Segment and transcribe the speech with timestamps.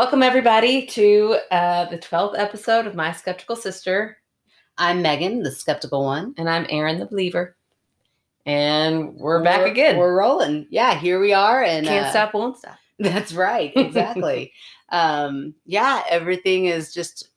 [0.00, 4.16] Welcome, everybody, to uh, the 12th episode of My Skeptical Sister.
[4.78, 6.34] I'm Megan, the skeptical one.
[6.38, 7.54] And I'm Erin, the believer.
[8.46, 9.98] And we're, back again.
[9.98, 10.66] We're rolling.
[10.70, 11.62] Yeah, here we are.
[11.62, 12.78] And Can't uh, stop, won't stop.
[12.98, 13.74] That's right.
[13.76, 14.54] Exactly.
[14.88, 17.28] um, yeah, everything is just,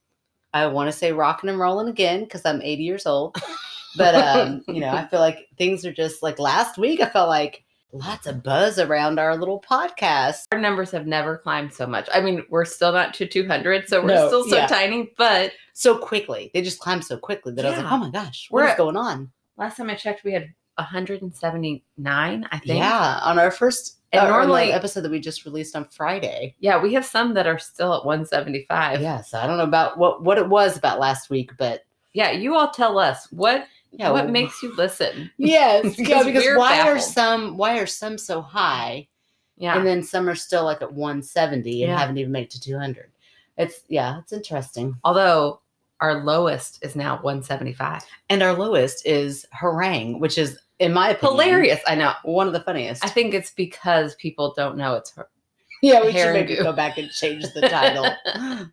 [0.54, 3.36] I want to say rocking and rolling again because I'm 80 years old.
[3.96, 7.30] But, um, you know, I feel like things are just like last week, I felt
[7.30, 7.63] like
[7.94, 10.48] lots of buzz around our little podcast.
[10.52, 12.10] Our numbers have never climbed so much.
[12.14, 14.68] I mean, we're still not to 200, so we're No, still so yeah.
[14.68, 15.14] tiny.
[15.18, 16.50] But So quickly.
[16.54, 18.72] They just climbed so quickly that I was like, oh my gosh, what We're is
[18.72, 19.32] at- going on?
[19.58, 22.80] last time I checked, we had 179, I think.
[22.80, 26.56] Yeah, on our first And uh, normally- episode that we just released on Friday.
[26.60, 29.02] Yeah, we have some that are still at 175.
[29.02, 31.84] Yeah, so I don't know about what what it was about last week, but
[32.14, 35.30] Yeah, you all tell us what yeah, what makes you listen.
[35.38, 39.08] yes, yeah, Because because we're why are some why are some so high
[39.58, 39.78] Yeah.
[39.78, 42.00] and then some are still like at 170 and Yeah.
[42.00, 43.12] haven't even made it to 200?
[43.58, 44.96] It's yeah, it's interesting.
[45.04, 45.62] Although
[46.02, 48.02] our lowest is now 175.
[48.30, 51.80] And our lowest is harangue, which is in my opinion Hilarious.
[51.88, 52.14] I know.
[52.24, 53.06] one of the funniest.
[53.06, 55.28] I think it's because people don't know it's her.
[55.84, 58.06] yeah, we should maybe go back and change the title.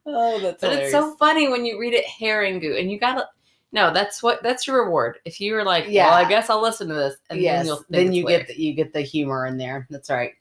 [0.06, 0.80] oh, that's But hilarious.
[0.80, 3.28] it's so funny when you read it Harangu and you gotta
[3.72, 5.18] no, that's what that's your reward.
[5.24, 6.06] If you were like, Yeah.
[6.06, 8.60] well, I guess I'll listen to this, and yes, then you'll then you get the,
[8.60, 9.86] you get the humor in there.
[9.90, 10.32] That's right.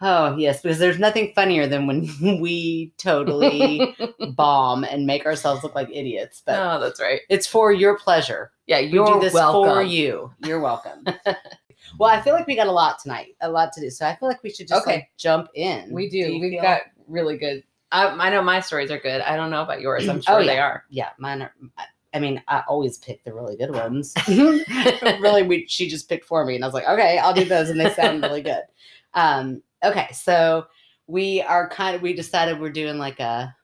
[0.00, 2.08] Oh yes, because there's nothing funnier than when
[2.40, 3.96] we totally
[4.34, 6.42] bomb and make ourselves look like idiots.
[6.44, 7.20] But oh, that's right.
[7.30, 8.50] it's for your pleasure.
[8.66, 9.72] Yeah, you're do this welcome.
[9.72, 10.32] for you.
[10.44, 11.04] You're welcome.
[11.98, 13.88] well, I feel like we got a lot tonight, a lot to do.
[13.90, 14.94] So I feel like we should just Okay.
[14.96, 15.90] like jump in.
[15.92, 16.18] We do.
[16.18, 17.62] you We've feel- got really good.
[17.92, 19.20] I, I know my stories are good.
[19.20, 20.08] I don't know about yours.
[20.08, 20.84] I'm Oh, sure they are.
[20.90, 21.52] yeah, mine are.
[22.14, 24.14] I- mean, I always pick the really good ones.
[24.28, 27.70] really, we she just picked for me, and I was like, okay, I'll do those,
[27.70, 28.62] and they sound really good.
[29.14, 30.66] Um, okay, so
[31.06, 33.54] we are kind of we decided we're doing like a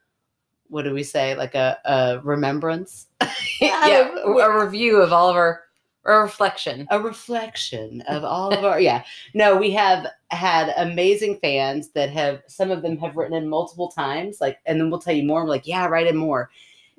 [0.69, 3.07] what do we say like a, a remembrance
[3.61, 5.63] yeah, a review of all of our
[6.07, 6.87] a reflection.
[6.91, 12.41] a reflection of all of our yeah no we have had amazing fans that have
[12.47, 15.43] some of them have written in multiple times like and then we'll tell you more
[15.43, 16.51] I'm like yeah write in more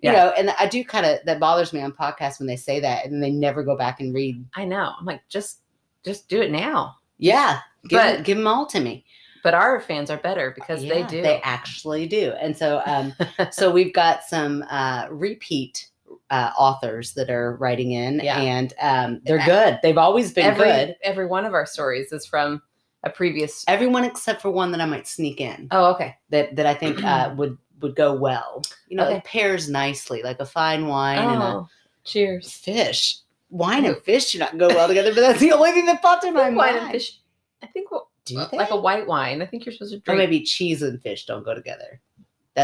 [0.01, 0.13] you Yeah.
[0.13, 3.05] know and i do kind of that bothers me on podcasts when they say that
[3.05, 4.93] and they never go back and read I know.
[4.99, 5.59] I'm like, just
[6.03, 6.95] just do it now.
[7.17, 9.05] yeah give, But- them, give them all to me
[9.43, 11.21] But our fans are better because they do.
[11.21, 13.13] they actually do and so um
[13.51, 15.87] so we've got some uh repeat
[16.29, 18.37] uh, authors that are writing in Yeah.
[18.37, 22.25] and um they're good they've always been every good every one of our stories is
[22.25, 22.61] from
[23.03, 23.65] a previous.
[23.67, 26.15] everyone except for one that i might sneak in Oh, okay.
[26.29, 28.61] that that I think uh, would would go well.
[28.87, 29.17] You know, Okay.
[29.17, 31.69] it pairs nicely, like a fine wine and a Oh,
[32.03, 32.51] cheers.
[32.51, 33.17] fish.
[33.49, 36.23] Wine and fish do not go well together, but that's the only thing that popped
[36.23, 36.77] in my wine mind.
[36.77, 37.19] and fish.
[37.61, 38.57] I think what, Do uh, they?
[38.57, 39.41] like a white wine.
[39.41, 41.99] I think you're supposed to or maybe cheese and fish don't go together.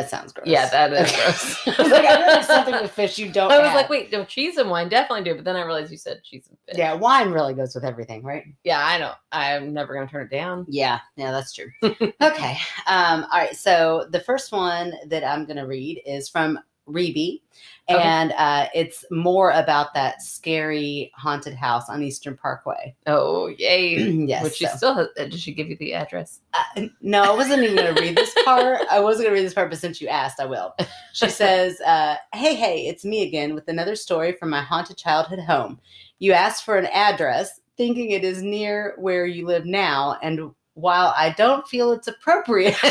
[0.01, 0.47] That sounds gross.
[0.47, 1.15] Yeah, that is Okay.
[1.23, 1.67] gross.
[1.79, 3.51] I was like, I know there's something with fish you don't.
[3.51, 3.75] I was have.
[3.75, 5.35] like, wait, no, cheese and wine definitely do.
[5.35, 6.77] But then I realized you said cheese and fish.
[6.77, 8.43] Yeah, wine really goes with everything, right?
[8.63, 9.13] yeah, I know.
[9.31, 10.65] I'm never gonna turn it down.
[10.69, 11.69] Yeah, yeah, that's true.
[11.83, 12.57] okay.
[12.85, 13.55] Um, all right.
[13.55, 17.41] So the first one that I'm going to read is from Reby,
[17.89, 18.01] Okay.
[18.01, 22.93] and uh, it's more about that scary haunted house on Eastern Parkway.
[23.05, 23.95] Oh, yay!
[24.27, 24.43] yes.
[24.43, 25.07] Which she still has.
[25.15, 26.41] Did she give you the address?
[26.53, 28.81] uh, no, I wasn't even going to read this part.
[28.91, 30.75] I wasn't going to read this part, but since you asked, I will.
[31.13, 35.39] She says, uh, "Hey, hey, it's me again with another story from my haunted childhood
[35.39, 35.79] home.
[36.19, 41.13] You asked for an address, thinking it is near where you live now, and while
[41.15, 42.75] I don't feel it's appropriate."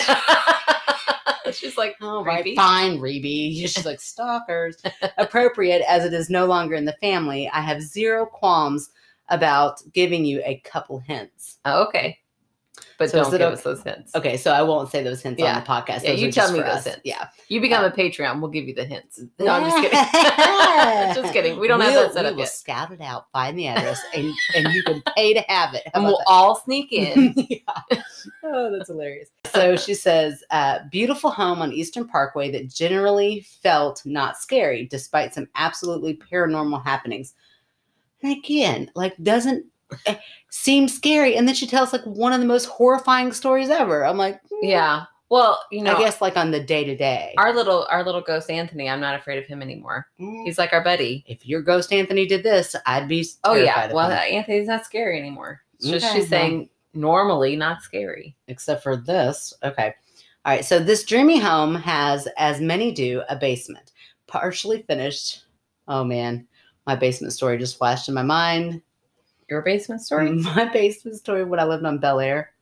[1.53, 2.43] She's like, Oh, right.
[2.43, 2.57] creepy.
[2.57, 3.57] Fine, Reby.
[3.69, 4.77] She's like, stalkers.
[5.19, 8.91] Appropriate as it is no longer in the family, I have zero qualms
[9.29, 11.59] about giving you a couple hints.
[11.65, 12.19] Oh, okay.
[12.99, 14.15] But So don't give o- us those hints.
[14.15, 15.57] Okay, so I won't say those hints Yeah.
[15.57, 16.03] on the podcast.
[16.03, 16.85] Yeah, Those you tell me those us.
[16.85, 17.01] hints.
[17.05, 17.29] Yeah.
[17.49, 19.21] You become Uh, a Patreon, we'll give you the hints.
[19.39, 21.15] No, I'm just kidding.
[21.23, 21.59] just kidding.
[21.61, 22.49] We don't have We'll- that set we up will yet.
[22.53, 25.83] scout it out, find the address, and, and you can pay to have it.
[25.87, 26.25] How And we'll that?
[26.27, 27.35] all sneak in.
[27.49, 28.01] yeah.
[28.45, 29.29] Oh, that's hilarious.
[29.55, 35.35] So she says, uh, beautiful home on Eastern Parkway that generally felt not scary despite
[35.35, 37.35] some absolutely paranormal happenings.
[38.23, 39.67] And again, like doesn't
[40.07, 40.17] eh,
[40.51, 41.37] seem scary.
[41.37, 44.05] And then she tells like one of the most horrifying stories ever.
[44.05, 45.05] I'm like, mm, yeah.
[45.29, 47.35] Well, you know, I guess like on the day to day.
[47.37, 50.07] our little our little ghost Anthony, I'm not afraid of him anymore.
[50.19, 51.25] He's like our buddy.
[51.27, 53.27] If your ghost Anthony did this, I'd be.
[53.43, 53.93] Oh yeah.
[53.93, 54.19] Well, him.
[54.19, 55.63] Anthony's not scary anymore.
[55.79, 58.37] It's just Okay, she's saying normally not scary.
[58.47, 59.53] except for this.
[59.65, 59.95] Okay.
[60.45, 60.65] All right.
[60.65, 63.93] So this dreamy home has, as many do, a basement,
[64.29, 65.45] partially finished.
[65.89, 66.47] Oh man,
[66.87, 68.81] my basement story just flashed in my mind.
[69.49, 70.31] Your basement story?
[70.33, 72.53] My basement story when I lived on Bel Air.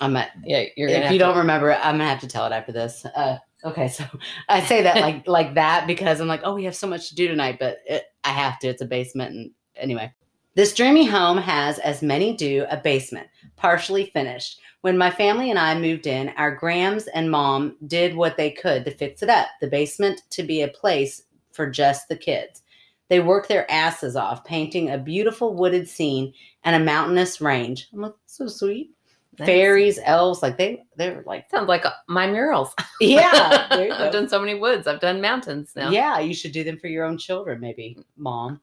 [0.00, 2.46] I'm at, Yeah, you're if you to- don't remember it, I'm gonna have to tell
[2.46, 3.04] it after this.
[3.04, 4.04] Uh, okay, so
[4.48, 7.14] I say that like like that because I'm like, oh, we have so much to
[7.14, 8.68] do tonight, but it, I have to.
[8.68, 10.12] It's a basement, and anyway,
[10.54, 14.60] this dreamy home has, as many do, a basement, partially finished.
[14.82, 18.84] When my family and I moved in, our Grams and mom did what they could
[18.84, 19.48] to fix it up.
[19.60, 22.62] The basement to be a place for just the kids.
[23.08, 26.32] They work their asses off, painting a beautiful wooded scene
[26.64, 27.88] and a mountainous range.
[27.92, 28.90] I'm like, so sweet
[29.38, 29.46] Nice.
[29.46, 32.74] fairies, elves, like they they're like Sounds like uh, my murals.
[33.00, 34.86] yeah, I've done so many woods.
[34.88, 35.90] I've done mountains now.
[35.90, 36.18] yeah.
[36.18, 38.60] You should do them for your own children, maybe, mom.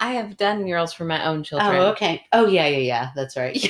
[0.00, 1.76] I have done murals for my own children.
[1.76, 2.22] Oh, okay.
[2.32, 3.10] Oh yeah, yeah, yeah.
[3.14, 3.54] That's right.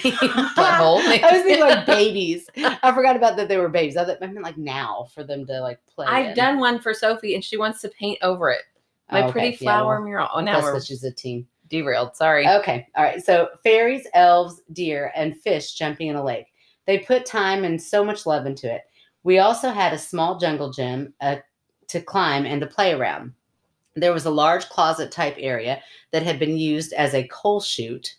[0.57, 1.01] Butthole.
[1.01, 2.49] I was thinking like babies.
[2.57, 3.97] I forgot about that they were babies.
[3.97, 6.07] I, thought- I meant like now for them to like play.
[6.07, 6.35] I've in.
[6.35, 8.63] done one for Sophie, and she wants to paint over it.
[9.15, 9.33] My Oh, okay.
[9.33, 10.29] pretty Yeah, flower well, mural.
[10.35, 11.47] Oh, now That's we're she's a team.
[11.69, 12.17] derailed.
[12.17, 12.47] Sorry.
[12.49, 12.87] Okay.
[12.97, 13.25] All right.
[13.25, 16.47] So fairies, elves, deer, and fish jumping in a lake.
[16.87, 18.83] They put time and so much love into it.
[19.23, 21.37] We also had a small jungle gym uh,
[21.89, 23.33] to climb and to play around.
[23.97, 25.81] There was a large closet type area
[26.11, 28.17] that had been used as a coal chute.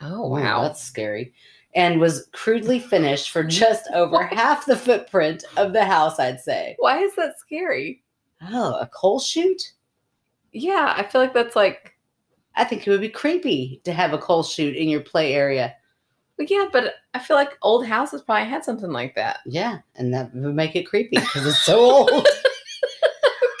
[0.00, 0.62] oh Ooh, wow.
[0.62, 1.34] that's scary.
[1.74, 6.76] And was crudely finished for just over half the footprint of the house, I'd say.
[6.78, 8.02] Why is that scary?
[8.50, 9.72] Oh, a coal chute?
[10.58, 11.94] Yeah, I feel like that's like.
[12.56, 15.74] I think it would be creepy to have a coal chute in your play area.
[16.38, 19.40] Well, yeah, but I feel like old houses probably had something like that.
[19.46, 22.26] Yeah, and that would make it creepy because it's so old.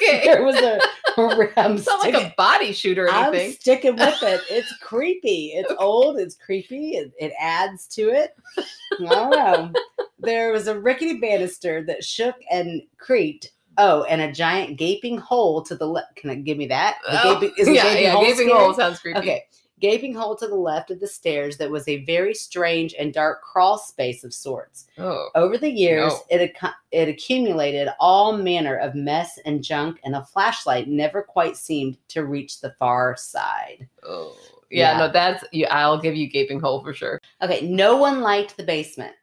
[0.00, 0.24] Okay.
[0.24, 0.80] there was a.
[1.56, 4.40] I'm It's not like a body shoot or I'm sticking with it.
[4.50, 5.52] It's creepy.
[5.54, 6.18] It's old.
[6.18, 6.90] It's creepy.
[6.90, 8.36] It, it adds to it.
[8.56, 8.64] I
[9.00, 9.72] don't know.
[10.20, 13.50] There was a rickety banister that shook and creaked.
[13.78, 16.16] Oh, and a giant gaping hole to the left.
[16.16, 16.98] Can I give me that?
[17.06, 19.18] The Oh, gaping, is yeah, gaping yeah, hole gaping hole sounds creepy.
[19.20, 19.44] Okay.
[19.80, 23.42] Gaping hole to the left of the stairs that was a very strange and dark
[23.42, 24.86] crawl space of sorts.
[24.98, 25.28] Oh.
[25.36, 26.20] Over the years, No.
[26.36, 31.56] it, accu- it accumulated all manner of mess and junk, and a flashlight never quite
[31.56, 33.86] seemed to reach the far side.
[34.02, 34.36] Oh.
[34.68, 34.98] Yeah, Yeah.
[35.06, 37.20] no, that's yeah, I'll give you gaping hole for sure.
[37.40, 39.14] Okay, no one liked the basement.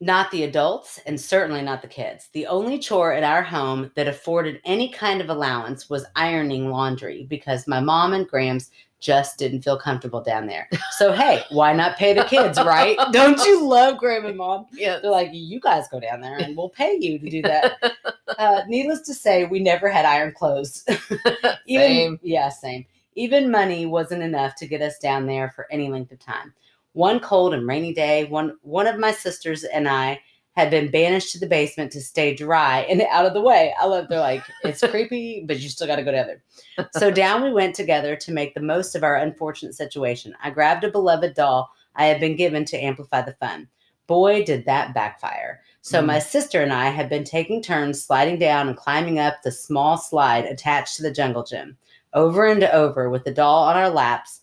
[0.00, 2.28] Not the adults, and certainly not the kids.
[2.32, 7.26] The only chore at our home that afforded any kind of allowance was ironing laundry
[7.28, 10.68] because my mom and Grams just didn't feel comfortable down there.
[10.92, 12.98] So, hey, why not pay the kids, right?
[13.12, 14.66] Don't you love Grams and mom?
[14.72, 14.98] Yeah.
[15.00, 17.76] They're like, you guys go down there and we'll pay you to do that.
[18.38, 20.84] uh, needless to say, we never had iron clothes.
[21.66, 22.20] Even Same.
[22.22, 22.86] yeah, same.
[23.14, 26.52] Even money wasn't enough to get us down there for any length of time.
[26.92, 30.20] One cold and rainy day, one one of my sisters and I
[30.56, 33.72] had been banished to the basement to stay dry and out of the way.
[33.80, 36.88] I love they're like, it's creepy, but you still gotta go down there.
[36.94, 40.34] So down we went together to make the most of our unfortunate situation.
[40.42, 43.68] I grabbed a beloved doll I had been given to amplify the fun.
[44.08, 45.60] Boy, did that backfire.
[45.82, 46.06] So Mm.
[46.06, 49.96] my sister and I had been taking turns sliding down and climbing up the small
[49.96, 51.76] slide attached to the jungle gym,
[52.14, 54.40] over and over with the doll on our laps,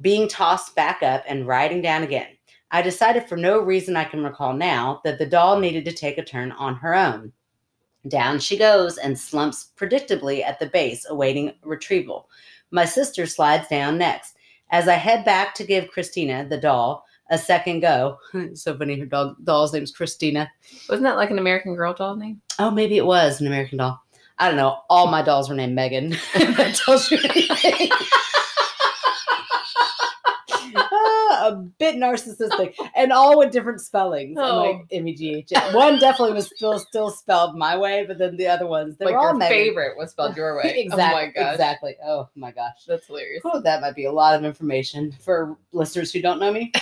[0.00, 2.28] being tossed back up and riding down again.
[2.70, 6.18] I decided for no reason I can recall now that the doll needed to take
[6.18, 7.32] a turn on her own.
[8.08, 12.28] Down she goes and slumps predictably at the base, awaiting retrieval.
[12.70, 14.36] My sister slides down next.
[14.70, 18.98] As I head back to give Christina, the doll, a second go, it's so funny,
[18.98, 20.50] her dog, doll's name's Christina.
[20.88, 22.40] Wasn't that like an American Girl doll name?
[22.58, 24.00] Oh, maybe it was an American doll.
[24.38, 24.78] I don't know.
[24.88, 26.16] All my dolls were named Megan.
[26.34, 27.90] That tells you anything.
[30.74, 34.38] Ah, a bit narcissistic, and all with different spellings.
[34.38, 34.62] I'm Oh.
[34.62, 35.52] like M E G H.
[35.72, 39.14] One definitely was still still spelled my way, but then the other ones they like
[39.14, 39.56] were all your Megan.
[39.56, 40.74] favorite was spelled your way.
[40.76, 41.00] exactly.
[41.10, 41.52] Oh my gosh.
[41.54, 41.96] Exactly.
[42.04, 42.84] Oh my gosh.
[42.86, 43.42] That's hilarious.
[43.42, 46.72] Whew, that might be a lot of information for listeners who don't know me.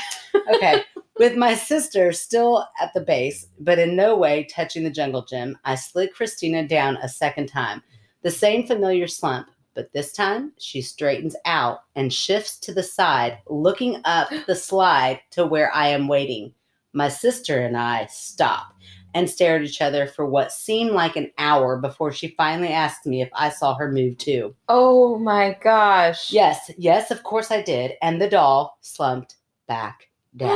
[0.54, 0.82] Okay.
[1.18, 5.58] With my sister still at the base, but in no way touching the jungle gym,
[5.64, 7.82] I slid Christina down a second time.
[8.22, 9.48] The same familiar slump,
[9.78, 15.20] but this time she straightens out and shifts to the side, looking up the slide
[15.30, 16.52] to where I am waiting.
[16.92, 18.74] My sister and I stop
[19.14, 23.06] and stare at each other for what seemed like an hour before she finally asked
[23.06, 24.52] me if I saw her move too.
[24.68, 26.32] Oh my gosh.
[26.32, 27.92] Yes, yes, of course I did.
[28.02, 29.36] And the doll slumped
[29.68, 30.50] back down.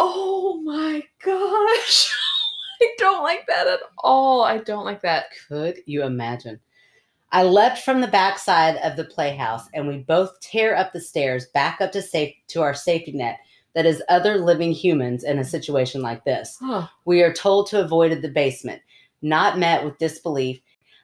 [0.00, 2.12] oh my gosh.
[2.82, 4.42] I don't like that at all.
[4.42, 5.26] I don't like that.
[5.46, 6.58] Could you imagine?
[7.32, 11.46] I leapt from the backside of the playhouse and we both tear up the stairs
[11.54, 13.38] back up to safe to our safety net
[13.74, 16.58] that is other living humans in a situation like this.
[16.60, 18.82] Oh, We are told to avoid the basement,
[19.22, 20.60] not met with disbelief.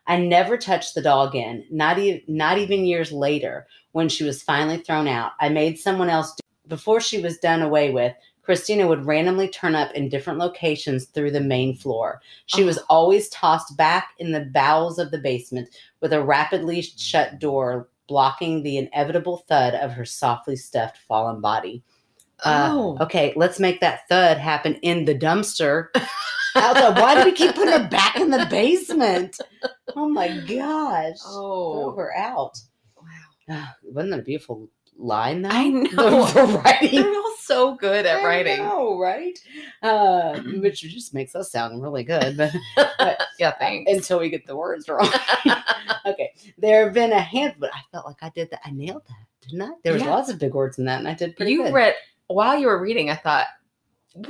[0.06, 4.42] I never touched the doll again, not, e- not even years later when she was
[4.42, 5.32] finally thrown out.
[5.40, 8.14] I made someone else do Before she was done away with,
[8.48, 12.22] Christina would randomly turn up in different locations through the main floor.
[12.46, 12.84] She was Oh.
[12.88, 15.68] always tossed back in the bowels of the basement
[16.00, 21.82] with a rapidly shut door blocking the inevitable thud of her softly stuffed fallen body.
[22.42, 22.96] Uh, oh.
[23.02, 25.88] Okay, let's make that thud happen in the dumpster.
[26.56, 26.98] Outside.
[26.98, 29.38] Why do we keep putting her back in the basement?
[29.94, 31.18] Oh my gosh.
[31.20, 31.94] Throw Oh.
[31.98, 32.58] her out.
[32.96, 33.04] Wow.
[33.50, 35.50] Ah, Wasn't that a beautiful line though?
[35.52, 36.24] I The- know.
[36.28, 37.24] the writing.
[37.48, 38.60] So good at writing.
[38.60, 39.38] I know, right?
[39.82, 42.52] Uh, which just makes us sound really good, but
[43.38, 43.90] yeah, thanks.
[43.90, 45.08] until we get the words wrong.
[46.06, 48.60] okay, there have been a handful, I felt like I did that.
[48.66, 49.70] I nailed that, didn't I?
[49.82, 50.10] There was Yeah.
[50.10, 51.72] lots of big words in that, and I did pretty you good.
[51.72, 51.94] read
[52.26, 53.08] while you were reading.
[53.08, 53.46] I thought,
[54.14, 54.28] we're,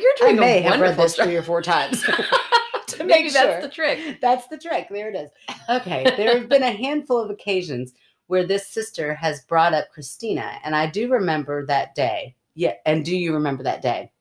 [0.00, 2.02] you're I may have read this three or four times.
[2.86, 4.20] to Maybe make that's the trick.
[4.20, 4.86] That's the trick.
[4.90, 5.30] There it is.
[5.68, 6.04] Okay.
[6.16, 7.94] There have been a handful of occasions
[8.28, 12.36] where this sister has brought up Christina, and I do remember that day.
[12.60, 12.74] Yeah.
[12.84, 14.12] And do you remember that day?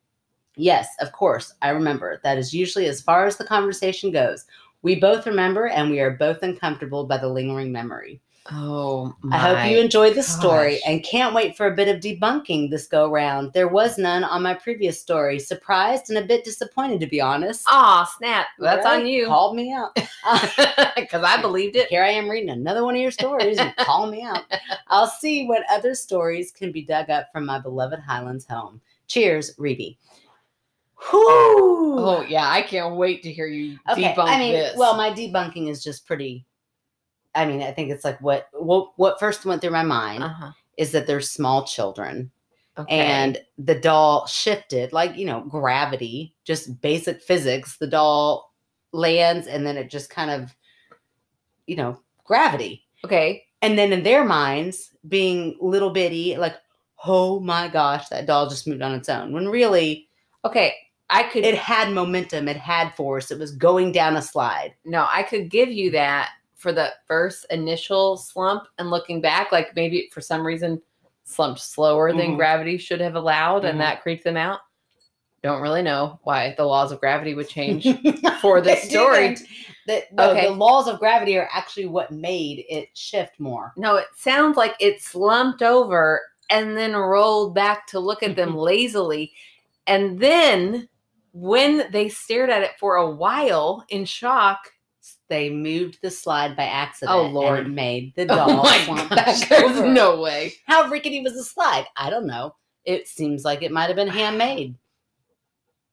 [0.55, 1.55] Yes, of course.
[1.61, 2.21] I remember.
[2.23, 4.45] That is usually as far as the conversation goes.
[4.81, 8.21] We both remember, and we are both uncomfortable by the lingering memory.
[8.51, 12.69] Oh, I hope you enjoyed the story and can't wait for a bit of debunking
[12.69, 13.53] this go round.
[13.53, 15.39] There was none on my previous story.
[15.39, 17.65] Surprised and a bit disappointed, to be honest.
[17.69, 18.47] Oh, snap.
[18.57, 19.27] That's on you.
[19.27, 19.95] Called me out.
[20.95, 21.87] Because I believed it.
[21.87, 24.43] Here I am reading another one of your stories and calling me out.
[24.87, 28.81] I'll see what other stories can be dug up from my beloved Highlands home.
[29.07, 29.97] Cheers, Reedy.
[31.11, 31.99] Whoo!
[31.99, 32.49] Oh, yeah.
[32.49, 34.13] I can't wait to hear you okay.
[34.13, 34.77] debunk I mean, this.
[34.77, 36.45] well, my debunking is just pretty.
[37.35, 40.51] I mean, I think it's like what what what first went through my mind uh-huh.
[40.77, 42.31] is that there's small children
[42.77, 42.97] Okay.
[42.97, 47.77] and the doll shifted, like you know, gravity, just basic physics.
[47.77, 48.53] The doll
[48.93, 50.55] lands and then it just kind of,
[51.67, 52.85] you know, gravity.
[53.05, 53.43] okay.
[53.61, 56.55] and then in their minds being little bitty like
[57.05, 60.07] oh my gosh that doll just moved on its own when really
[60.45, 60.73] Okay.
[61.09, 65.07] I could it had momentum it had force it was going down a slide no,
[65.11, 70.09] I could give you that for the first initial slump and looking back, like maybe
[70.13, 70.79] for some reason
[71.23, 72.35] slumped slower than Mhm.
[72.35, 73.69] gravity should have allowed, Mhm.
[73.69, 74.59] and that creeped them out.
[75.41, 77.83] Don't really know why the laws of gravity would change
[78.41, 79.37] for this story.
[79.87, 80.47] the, Okay.
[80.47, 84.75] the laws of gravity are actually what made it shift more No, it sounds like
[84.81, 89.31] it slumped over and then rolled back to look at them lazily.
[89.87, 90.89] And then
[91.31, 94.73] when they stared at it for a while in shock,
[95.29, 97.67] they moved the slide by accident Oh, and Lord.
[97.67, 100.53] it made the oh doll my slump gosh, there's no way.
[100.65, 102.55] how rickety was the slide i don't know
[102.85, 104.75] it seems like it might have been handmade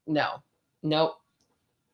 [0.06, 0.42] No,
[0.82, 1.14] nope.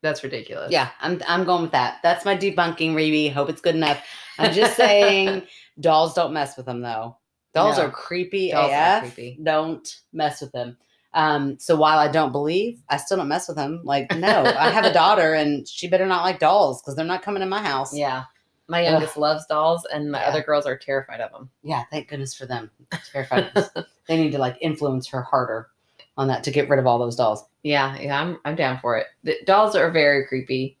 [0.01, 0.69] That's ridiculous.
[0.71, 1.99] Yeah, I'm I'm going with that.
[2.03, 3.31] That's my debunking, Reby.
[3.31, 4.05] Hope it's good enough.
[4.37, 5.43] I'm just saying,
[5.79, 7.15] dolls don't mess with them though.
[7.53, 7.85] Dolls No.
[7.85, 9.39] are creepy Dolls are creepy.
[9.41, 10.75] Don't mess with them.
[11.13, 13.81] Um, so while I don't believe, I still don't mess with them.
[13.83, 17.21] Like, no, I have a daughter, and she better not like dolls because they're not
[17.21, 17.95] coming in my house.
[17.95, 18.23] Yeah.
[18.67, 20.29] My youngest loves dolls, and my Yeah.
[20.29, 21.49] other girls are terrified of them.
[21.63, 21.83] yeah.
[21.91, 22.71] Thank goodness for them.
[23.11, 23.51] Terrified.
[24.07, 25.69] they need to like influence her harder
[26.17, 27.43] on that to get rid of all those dolls.
[27.63, 29.07] Yeah, yeah, I'm I'm down for it.
[29.23, 30.77] The dolls are very creepy.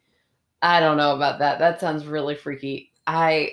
[0.61, 1.59] I don't know about that.
[1.59, 2.91] That sounds really freaky.
[3.05, 3.51] I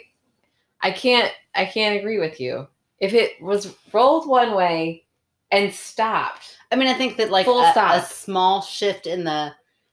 [0.81, 2.69] I can't I can't agree with you.
[3.01, 5.05] If it was rolled one way
[5.51, 6.57] and stopped.
[6.73, 7.95] I mean, I think that like Full a, stop.
[8.03, 9.53] a small shift in the,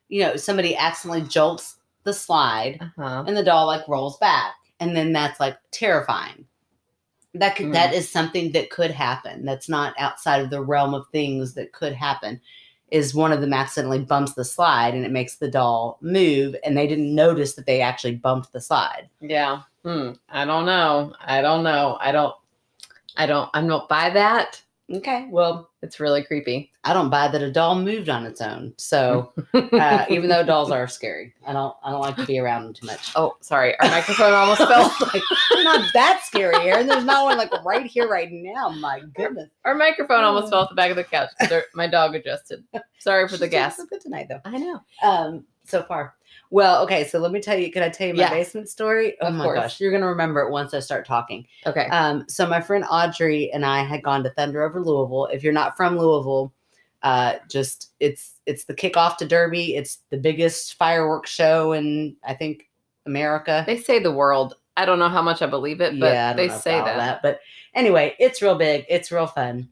[0.10, 3.24] you know, somebody accidentally jolts the slide Uh-huh.
[3.28, 6.46] and the doll like rolls back, and then that's like terrifying.
[7.34, 7.74] That could, Mm.
[7.74, 9.46] that is something that could happen.
[9.46, 12.40] That's not outside of the realm of things that could happen.
[12.90, 16.78] Is one of them accidentally bumps the slide and it makes the doll move, and
[16.78, 19.10] they didn't notice that they actually bumped the slide.
[19.20, 19.64] Yeah.
[19.84, 20.12] Hmm.
[20.30, 21.14] I don't know.
[21.20, 21.98] I don't know.
[22.00, 22.34] I don't
[23.18, 24.62] I don't I'm not by that.
[24.90, 26.72] Okay, Well, it's really creepy.
[26.86, 28.74] I don't buy that a doll moved on its own.
[28.78, 32.64] So uh, even though dolls are scary, I don't I don't like to be around
[32.64, 33.12] them too much.
[33.16, 33.78] Oh, sorry.
[33.80, 34.96] Our microphone almost fell.
[35.14, 35.24] like
[35.66, 36.88] not that scary, Erin.
[36.88, 38.70] There's not one like right here, right now.
[38.70, 39.50] My goodness.
[39.66, 40.50] Our microphone almost Oh.
[40.52, 41.30] fell off the back of the couch.
[41.76, 42.64] My dog adjusted.
[43.00, 43.76] Sorry for the She's doing gas.
[43.78, 44.40] so good tonight, though.
[44.46, 44.80] I know.
[45.04, 46.16] Um, so far.
[46.50, 47.06] Well, okay.
[47.08, 47.72] So let me tell you.
[47.72, 48.30] Can I tell you my Yeah.
[48.30, 49.18] basement story?
[49.22, 49.60] Oh Of my course.
[49.60, 51.46] gosh, you're gonna remember it once I start talking.
[51.66, 51.88] Okay.
[51.88, 55.26] Um, so my friend Audrey and I had gone to Thunder over Louisville.
[55.32, 56.54] If you're not from Louisville,
[57.04, 59.76] uh, just it's it's the kickoff to Derby.
[59.76, 62.70] It's the biggest fireworks show in I think
[63.06, 63.64] America.
[63.68, 64.56] They say the world.
[64.78, 67.22] I don't know how much I believe it, but yeah, they say about that.
[67.24, 67.40] But
[67.74, 68.86] anyway, it's real big.
[68.88, 69.70] It's real fun.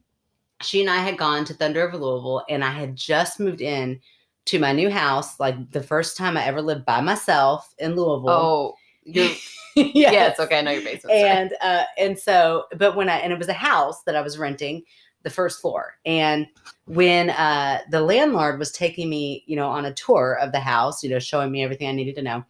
[0.62, 4.00] She and I had gone to Thunder over Louisville, and I had just moved in
[4.46, 8.30] to my new house, like the first time I ever lived by myself in Louisville.
[8.30, 8.74] Oh,
[9.04, 9.24] you're,
[9.76, 9.92] yes.
[9.94, 10.58] yeah, it's okay.
[10.58, 11.14] I know your basement.
[11.14, 14.38] And uh, and so, but when I and it was a house that I was
[14.38, 14.82] renting.
[15.22, 15.94] the first floor.
[16.06, 16.46] And
[16.84, 21.02] when uh, the landlord was taking me, you know, on a tour of the house,
[21.02, 22.44] you know, showing me everything I needed to know,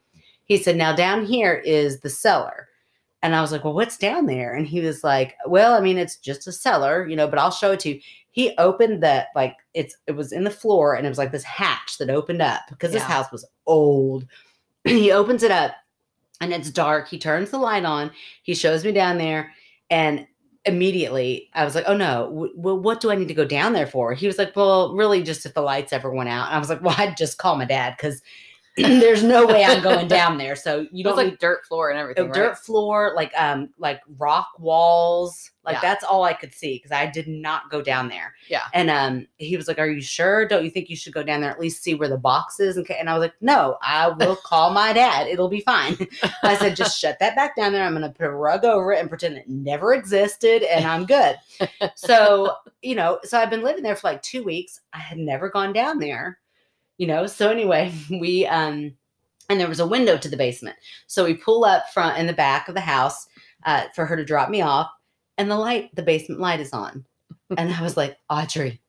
[0.44, 2.68] he said, "Now down here is the cellar."
[3.22, 5.96] And I was like, "Well, what's down there?" And he was like, "Well, I mean,
[5.96, 8.00] it's just a cellar, you know, but I'll show it to you."
[8.36, 11.42] He opened that like it's it was in the floor and it was like this
[11.42, 14.26] hatch that opened up because this house was old.
[14.84, 15.72] he opens it up
[16.42, 17.08] and it's dark.
[17.08, 18.10] He turns the light on.
[18.42, 19.54] He shows me down there
[19.88, 20.26] and
[20.66, 23.72] immediately I was like, "Oh no, w- well, what do I need to go down
[23.72, 26.56] there for?" He was like, "Well, really, just if the lights ever went out." And
[26.56, 28.20] I was like, "Well, I'd just call my dad because
[29.00, 31.90] there's no way I'm going down there." So you don't was need like dirt floor
[31.90, 32.34] and everything, right?
[32.34, 35.50] dirt floor, like um, like rock walls.
[35.64, 35.80] Like Yeah.
[35.80, 38.34] that's all I could see because I did not go down there.
[38.48, 38.62] Yeah.
[38.72, 40.46] And um, he was like, "Are you sure?
[40.46, 42.76] Don't you think you should go down there at least see where the box is?"
[42.76, 45.26] And, and I was like, "No, I will call my dad.
[45.26, 45.96] It'll be fine."
[46.44, 47.82] I said, "Just shut that back down there.
[47.84, 51.04] I'm going to put a rug over it and pretend it never existed, and I'm
[51.04, 51.36] good."
[51.96, 52.52] so
[52.82, 54.80] you know, so I've been living there for like two weeks.
[54.92, 56.38] I had never gone down there,
[56.98, 57.26] you know.
[57.26, 58.92] So anyway, we um,
[59.48, 60.76] and there was a window to the basement.
[61.06, 63.28] So we pull up front in the back of the house
[63.64, 64.90] uh, for her to drop me off,
[65.38, 67.04] and the light, the basement light is on.
[67.56, 68.80] And I was like, Audrey,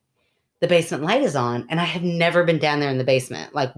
[0.60, 3.54] the basement light is on, and I have never been down there in the basement.
[3.54, 3.72] Like,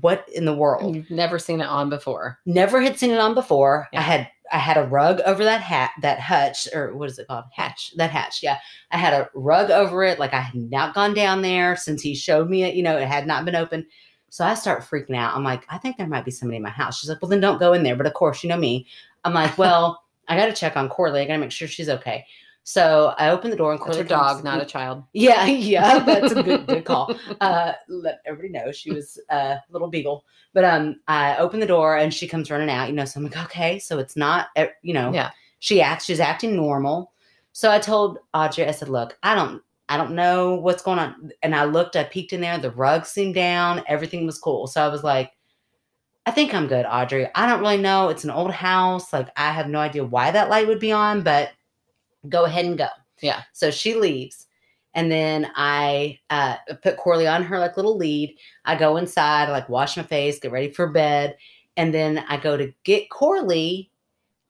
[0.00, 0.96] what in the world?
[0.96, 2.38] You've never seen it on before.
[2.46, 3.88] Never had seen it on before.
[3.92, 4.00] Yeah.
[4.00, 7.28] I had I had a rug over that hat, that hutch, or what is it
[7.28, 7.44] called?
[7.50, 7.92] Hatch.
[7.96, 8.42] That hatch.
[8.42, 8.58] Yeah,
[8.90, 10.18] I had a rug over it.
[10.18, 12.74] Like I had not gone down there since he showed me it.
[12.74, 13.86] You know, it had not been open.
[14.28, 15.36] So I start freaking out.
[15.36, 16.98] I'm like, I think there might be somebody in my house.
[16.98, 17.96] She's like, well, then don't go in there.
[17.96, 18.86] But of course, you know me.
[19.24, 21.20] I'm like, well, I got to check on Corley.
[21.20, 22.26] I got to make sure she's okay.
[22.66, 25.04] So I open the door and Corley her dog, not a child.
[25.12, 27.14] yeah, yeah, that's a good good call.
[27.40, 30.24] Uh, let everybody know she was a little beagle.
[30.54, 32.88] But um, I open the door and she comes running out.
[32.88, 34.48] You know, so I'm like, okay, so it's not,
[34.82, 35.30] you know, Yeah.
[35.58, 37.12] She acts, she's acting normal.
[37.52, 41.30] So I told Audrey, I said, look, I don't, I don't know what's going on.
[41.42, 42.58] And I looked, I peeked in there.
[42.58, 43.82] The rug seemed down.
[43.86, 44.66] Everything was cool.
[44.66, 45.32] So I was like,
[46.26, 47.28] I think I'm good, Audrey.
[47.34, 48.08] I don't really know.
[48.08, 49.12] It's an old house.
[49.12, 51.50] Like I have no idea why that light would be on, but
[52.28, 52.88] go ahead and go.
[53.20, 53.42] Yeah.
[53.52, 54.46] So she leaves.
[54.94, 58.36] And then I uh, put Corley on her like little lead.
[58.64, 61.36] I go inside, I like wash my face, get ready for bed.
[61.76, 63.90] And then I go to get Corley,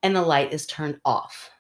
[0.03, 1.51] and the light is turned off.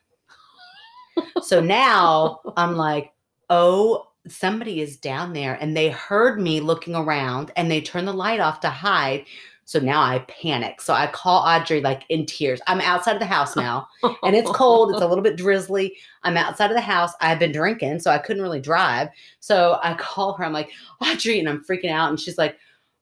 [1.43, 3.13] so now I'm like,
[3.49, 5.55] oh, somebody is down there.
[5.55, 9.25] And they heard me looking around and they turned the light off to hide.
[9.65, 10.81] So now I panic.
[10.81, 12.61] So I call Audrey like in tears.
[12.67, 13.87] I'm outside of the house now
[14.23, 14.93] and it's cold.
[14.93, 15.97] It's a little bit drizzly.
[16.23, 17.13] I'm outside of the house.
[17.21, 19.09] I've been drinking, so I couldn't really drive.
[19.41, 20.45] So I call her.
[20.45, 22.11] I'm like, Audrey, and I'm freaking out.
[22.11, 22.59] And she's like,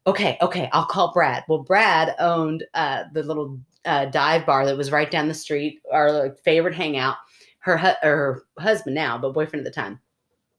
[0.06, 1.44] okay, okay, I'll call Brad.
[1.48, 5.80] Well, Brad owned uh, the little uh, dive bar that was right down the street,
[5.92, 7.16] our favorite hangout.
[7.64, 10.00] Her, hu- or her husband now, but boyfriend at the time.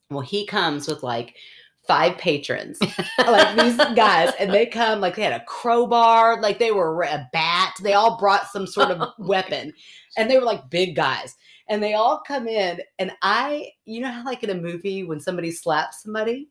[0.10, 1.36] Well, he comes with like
[1.88, 2.80] five patrons,
[3.17, 7.30] like these guys, and they come like they had a crowbar, like they were a
[7.34, 7.76] bat.
[7.82, 9.74] They all brought some sort of weapon,
[10.17, 11.36] and they were like big guys.
[11.69, 15.19] And they all come in, and I, you know how like in a movie when
[15.19, 16.50] somebody slaps somebody,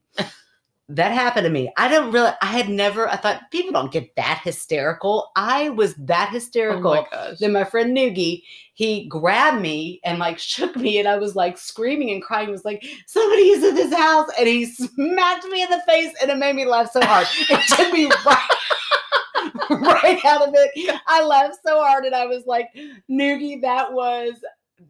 [0.88, 1.73] that happened to me.
[1.77, 5.31] I don't really, I had never, I thought people don't get that hysterical.
[5.37, 6.95] I was that Oh hysterical.
[6.95, 7.38] my gosh.
[7.38, 8.42] Then my friend Noogie,
[8.75, 12.47] he grabbed me and like shook me, and I was like screaming and crying.
[12.47, 16.12] He was like, "Somebody is in this house!" And he smacked me in the face,
[16.21, 17.27] and it made me laugh so hard.
[17.51, 18.49] It took me right,
[19.71, 21.01] right out of it.
[21.07, 22.68] I laughed so hard, and I was like,
[23.11, 24.33] "Noogie, that was."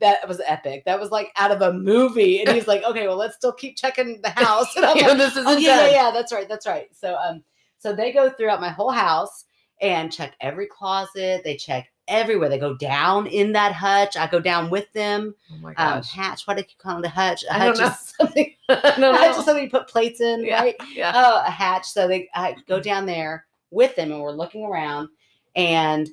[0.00, 0.84] That was epic.
[0.86, 2.40] That was like out of a movie.
[2.40, 4.74] And he's like, okay, well, let's still keep checking the house.
[4.76, 6.10] And I'm like, this isn't Oh yeah, yeah, yeah.
[6.12, 6.48] That's right.
[6.48, 6.88] That's right.
[6.94, 7.42] So um,
[7.78, 9.44] so they go throughout my whole house
[9.80, 11.42] and check every closet.
[11.44, 12.48] They check everywhere.
[12.48, 14.16] They go down in that hutch.
[14.16, 15.34] I go down with them.
[15.52, 16.46] Oh my Um, hatch.
[16.46, 17.06] What do you call it?
[17.06, 17.44] A hutch.
[17.44, 18.54] A I hutch is something.
[18.68, 20.60] I don't A hutch is something you put plates in, Yeah.
[20.62, 20.76] right?
[20.94, 21.12] Yeah.
[21.14, 21.86] Oh, a hatch.
[21.86, 25.08] So they I go down there with them, and we're looking around,
[25.56, 26.08] and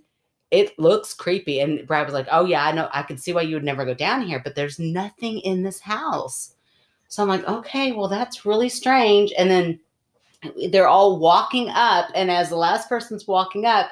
[0.52, 1.60] it looks creepy.
[1.60, 2.90] And Brad was like, "Oh yeah, I know.
[2.94, 5.80] I can see why you would never go down here, but there's nothing in this
[5.80, 6.56] house."
[7.08, 9.80] So I'm like, "Okay, well that's really strange." And then
[10.70, 13.92] they're all walking up, and as the last person's walking up.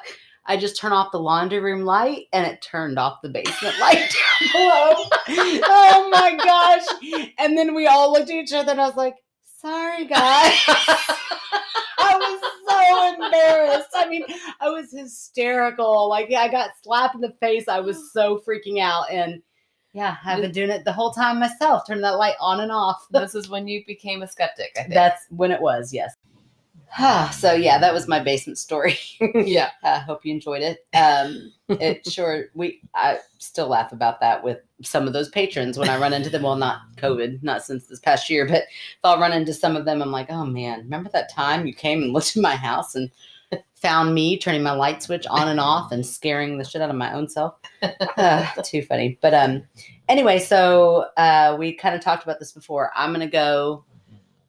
[0.50, 3.98] I just turn off the laundry room light and it turned off the basement light
[3.98, 5.04] down below.
[5.70, 7.30] Oh my gosh.
[7.36, 9.16] And then we all looked at each other and I was like,
[9.60, 10.52] sorry, guys.
[12.00, 13.90] I was so embarrassed.
[13.94, 14.24] I mean,
[14.60, 16.08] I was hysterical.
[16.08, 17.68] Like, yeah, I got slapped in the face.
[17.68, 19.10] I was so freaking out.
[19.10, 19.42] And
[19.92, 23.06] yeah, I've been doing it the whole time myself, turning that light on and off.
[23.10, 24.94] this is when you became a skeptic, I think.
[24.94, 26.14] That's when it was, yes.
[27.30, 28.98] So yeah, that was my basement story.
[29.34, 29.70] yeah.
[29.82, 30.86] I hope you enjoyed it.
[30.94, 35.88] Um, it sure we I still laugh about that with some of those patrons when
[35.88, 36.42] I run into them.
[36.42, 39.84] Well, not COVID, not since this past year, but if I'll run into some of
[39.84, 42.94] them, I'm like, oh man, remember that time you came and looked at my house
[42.94, 43.10] and
[43.74, 46.96] found me turning my light switch on and off and scaring the shit out of
[46.96, 47.54] my own self.
[48.16, 49.16] Uh, too funny.
[49.22, 49.62] But um,
[50.08, 52.90] anyway, so uh, we kind of talked about this before.
[52.96, 53.84] I'm gonna go.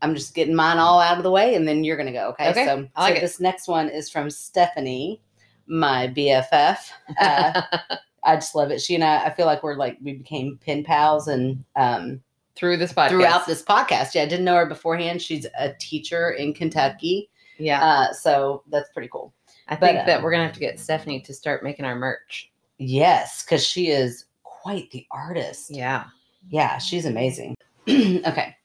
[0.01, 2.29] I'm just getting mine all out of the way, and then you're gonna go.
[2.29, 2.49] Okay.
[2.51, 5.21] Okay, So, I like so this next one is from Stephanie,
[5.67, 6.77] my BFF.
[7.19, 7.61] Uh,
[8.23, 8.81] I just love it.
[8.81, 12.21] She and I, I feel like we're like we became pen pals, and um,
[12.55, 13.09] Through this podcast.
[13.09, 14.15] throughout this podcast.
[14.15, 15.21] Yeah, I didn't know her beforehand.
[15.21, 17.83] She's a teacher in Kentucky, Yeah.
[17.83, 19.33] uh, so that's pretty cool.
[19.67, 21.95] I but, think that um, we're gonna have to get Stephanie to start making our
[21.95, 22.51] merch.
[22.77, 25.69] Yes, because she is quite the artist.
[25.69, 26.05] Yeah.
[26.49, 27.55] Yeah, she's amazing.
[27.89, 28.55] okay.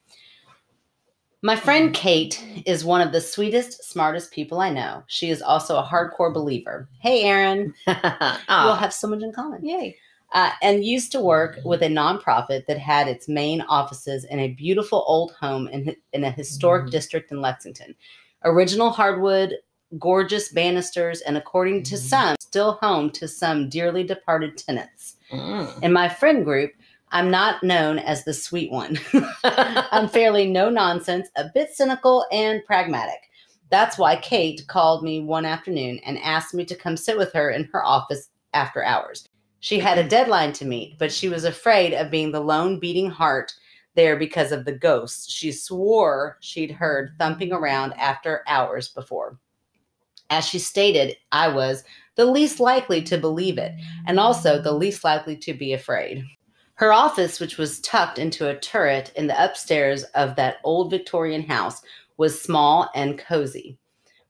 [1.45, 5.03] My friend Kate is one of the sweetest, smartest people I know.
[5.09, 6.89] She is also a hardcore believer.
[7.01, 7.75] Hey, Erin.
[7.87, 7.97] We'll
[8.49, 9.63] oh, have so much in common.
[9.63, 9.95] yay.
[10.33, 14.55] Uh, and used to work with a nonprofit that had its main offices in a
[14.55, 16.91] beautiful old home in, in a historic Mhm.
[16.93, 17.95] district in Lexington.
[18.45, 19.53] Original hardwood,
[19.99, 21.99] gorgeous banisters, and according to Mhm.
[22.09, 25.17] some, still home to some dearly departed tenants.
[25.31, 25.83] Mm.
[25.83, 26.73] In my friend group,
[27.11, 28.99] I'm not known as the sweet one.
[29.45, 33.31] I'm fairly no nonsense, a bit cynical, and pragmatic.
[33.71, 37.51] That's why Kate called me one afternoon and asked me to come sit with her
[37.51, 39.29] in her office after hours.
[39.61, 43.11] She had a deadline to meet, but she was afraid of being the lone beating
[43.11, 43.55] heart
[43.95, 49.39] there because of the ghosts she swore she'd heard thumping around after hours before.
[50.31, 51.85] As she stated, I was
[52.17, 53.73] the least likely to believe it,
[54.07, 56.25] and also the least likely to be afraid.
[56.77, 61.43] Her office, which was tucked into a turret in the upstairs of that old Victorian
[61.43, 61.83] house,
[62.17, 63.79] was small and cozy.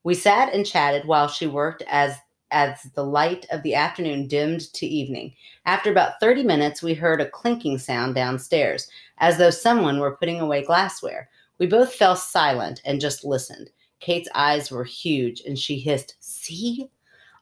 [0.02, 2.16] We sat and chatted while she worked as
[2.50, 5.34] as the light of the afternoon dimmed to evening.
[5.66, 10.38] After about 30 minutes, we heard a clinking sound downstairs, as though someone were putting
[10.38, 11.28] away glassware.
[11.58, 13.70] We both fell silent and just listened.
[13.98, 16.88] Kate's eyes were huge and she hissed, See?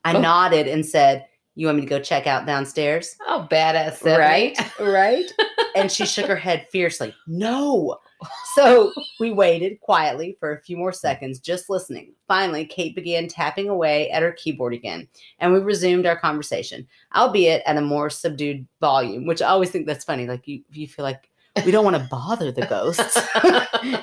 [0.05, 0.21] I Oh.
[0.21, 3.17] nodded and said, You want me to go check out downstairs?
[3.27, 3.97] Oh, badass.
[3.97, 4.19] Stephanie.
[4.19, 5.33] Right, right.
[5.77, 7.15] and she shook her head fiercely.
[7.27, 7.99] No.
[8.55, 12.15] So we waited quietly for a few more seconds, just listening.
[12.27, 15.09] Finally, Kate began tapping away at her keyboard again,
[15.41, 19.87] and we resumed our conversation, albeit at a more subdued volume, which I always think
[19.87, 20.27] that's funny.
[20.27, 21.29] Like you, you feel like
[21.67, 23.19] we don't want to bother the ghosts.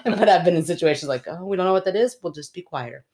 [0.05, 2.17] but I've been in situations like, oh, we don't know what that is.
[2.21, 3.05] We'll just be quieter.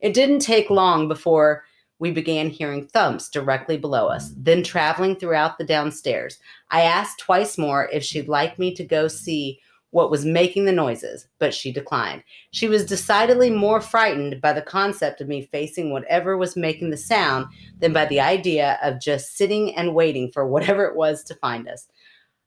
[0.00, 1.64] It didn't take long before
[1.98, 4.44] we began hearing thumps directly below us, mm.
[4.44, 6.38] then traveling throughout the downstairs.
[6.70, 10.72] I asked twice more if she'd like me to go see what was making the
[10.72, 12.22] noises, but she declined.
[12.50, 16.96] She was decidedly more frightened by the concept of me facing whatever was making the
[16.96, 17.46] sound
[17.78, 21.68] than by the idea of just sitting and waiting for whatever it was to find
[21.68, 21.86] us.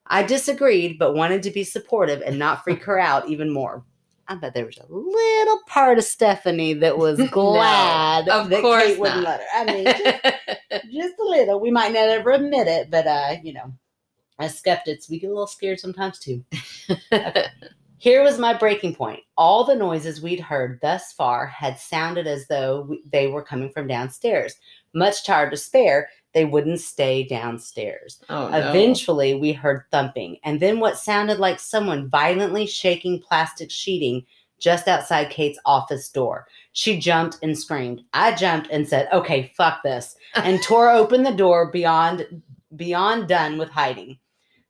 [0.06, 3.84] I disagreed, but wanted to be supportive and not freak her out even more.
[4.30, 8.62] I bet there was a little part of Stephanie that was No, glad of that
[8.62, 9.46] course Kate wouldn't let her.
[9.54, 11.60] I mean, just, just a little.
[11.60, 13.74] We might not ever admit it, but uh, you know,
[14.40, 16.46] as skeptics, we get a little scared sometimes too.
[17.98, 19.20] Here was my breaking point.
[19.36, 23.72] All the noises we'd heard thus far had sounded as though we, they were coming
[23.72, 24.56] from downstairs.
[24.94, 28.22] Much tired to spare, they wouldn't stay downstairs.
[28.30, 28.58] oh, no.
[28.58, 34.26] Eventually, we heard thumping, and then what sounded like someone violently shaking plastic sheeting
[34.60, 36.46] just outside Kate's office door.
[36.74, 38.04] She jumped and screamed.
[38.14, 42.42] I jumped and said, "Okay, fuck this," and tore open the door beyond
[42.76, 44.20] beyond done with hiding.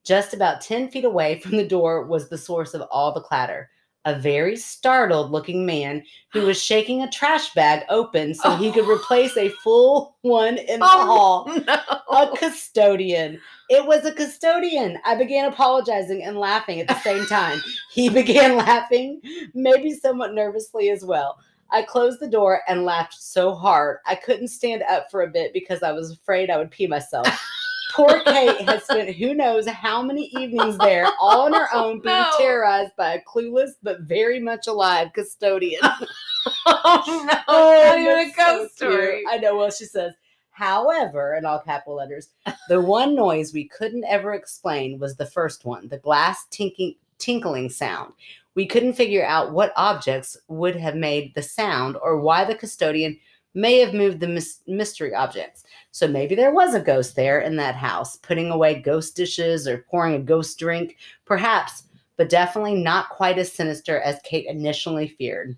[0.06, 3.70] Just about 10 feet away from the door was the source of all the clatter.
[4.10, 8.86] A very startled looking man who was shaking a trash bag open so he could
[8.86, 8.96] oh.
[8.96, 11.52] replace a full one in the oh, hall
[12.08, 13.40] Oh, a custodian.
[13.70, 14.98] It was a custodian.
[15.06, 17.62] I began apologizing and laughing at the same time.
[17.92, 19.22] He began laughing,
[19.54, 21.40] maybe somewhat nervously as well.
[21.72, 25.54] I closed the door and laughed so hard I couldn't stand up for a bit
[25.54, 27.28] because I was afraid I would pee myself.
[27.90, 32.00] Poor Kate had spent who knows how many evenings there, all on her oh, own,
[32.00, 32.32] being No.
[32.38, 35.82] terrorized by a clueless but very much alive custodian.
[36.66, 37.40] oh, no.
[37.48, 39.24] Oh, not even a that's so story.
[39.28, 39.58] I know.
[39.58, 40.14] Well, she says,
[40.52, 42.30] however, in all capital letters,
[42.68, 47.70] the one noise we couldn't ever explain was the first one, the glass tinking, tinkling
[47.70, 48.14] sound.
[48.56, 53.18] We couldn't figure out what objects would have made the sound or why the custodian
[53.54, 55.64] may have moved the mys- mystery objects.
[55.92, 59.86] So maybe there was a ghost there in that house, putting away ghost dishes or
[59.90, 61.84] pouring a ghost drink, perhaps,
[62.18, 65.58] but definitely not quite as sinister as Kate initially feared.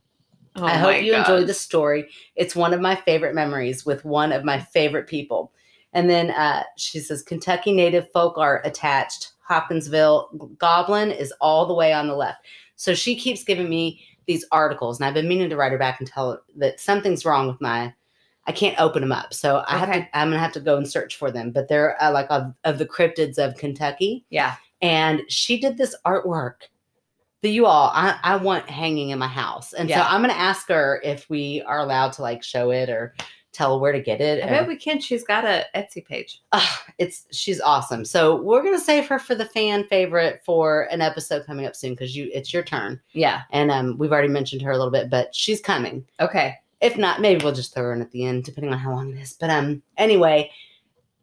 [0.58, 2.10] Oh I hope you enjoyed the story.
[2.36, 5.54] It's one of my favorite memories with one of my favorite people.
[5.93, 9.32] And then uh, she says Kentucky native folk art attached.
[9.47, 12.45] Hopkinsville Goblin is all the way on the left.
[12.75, 16.00] So she keeps giving me these articles, and I've been meaning to write her back
[16.00, 17.94] and tell her that something's wrong with my.
[18.48, 20.89] I can't open them up, so i have to i'm gonna have to go and
[20.89, 21.52] search for them.
[21.52, 24.56] But they're uh, like of, of the cryptids of Kentucky Yeah.
[24.82, 26.56] and she did this artwork
[27.44, 29.98] that you all I, I want hanging in my house and Yeah.
[30.04, 33.13] so i'm going to ask her if we are allowed to like show it or
[33.52, 35.00] tell her where to get it I or- bet we can.
[35.02, 36.42] She's got a Etsy page.
[36.54, 40.84] Ah, it's she's awesome so we're going to save her for the fan favorite for
[40.92, 43.42] an episode coming up soon because you it's your turn Yeah.
[43.52, 46.56] and um we've already mentioned her a little bit but she's coming Okay.
[46.82, 49.12] if not maybe we'll just throw her in at the end depending on how long
[49.16, 50.50] it is but um anyway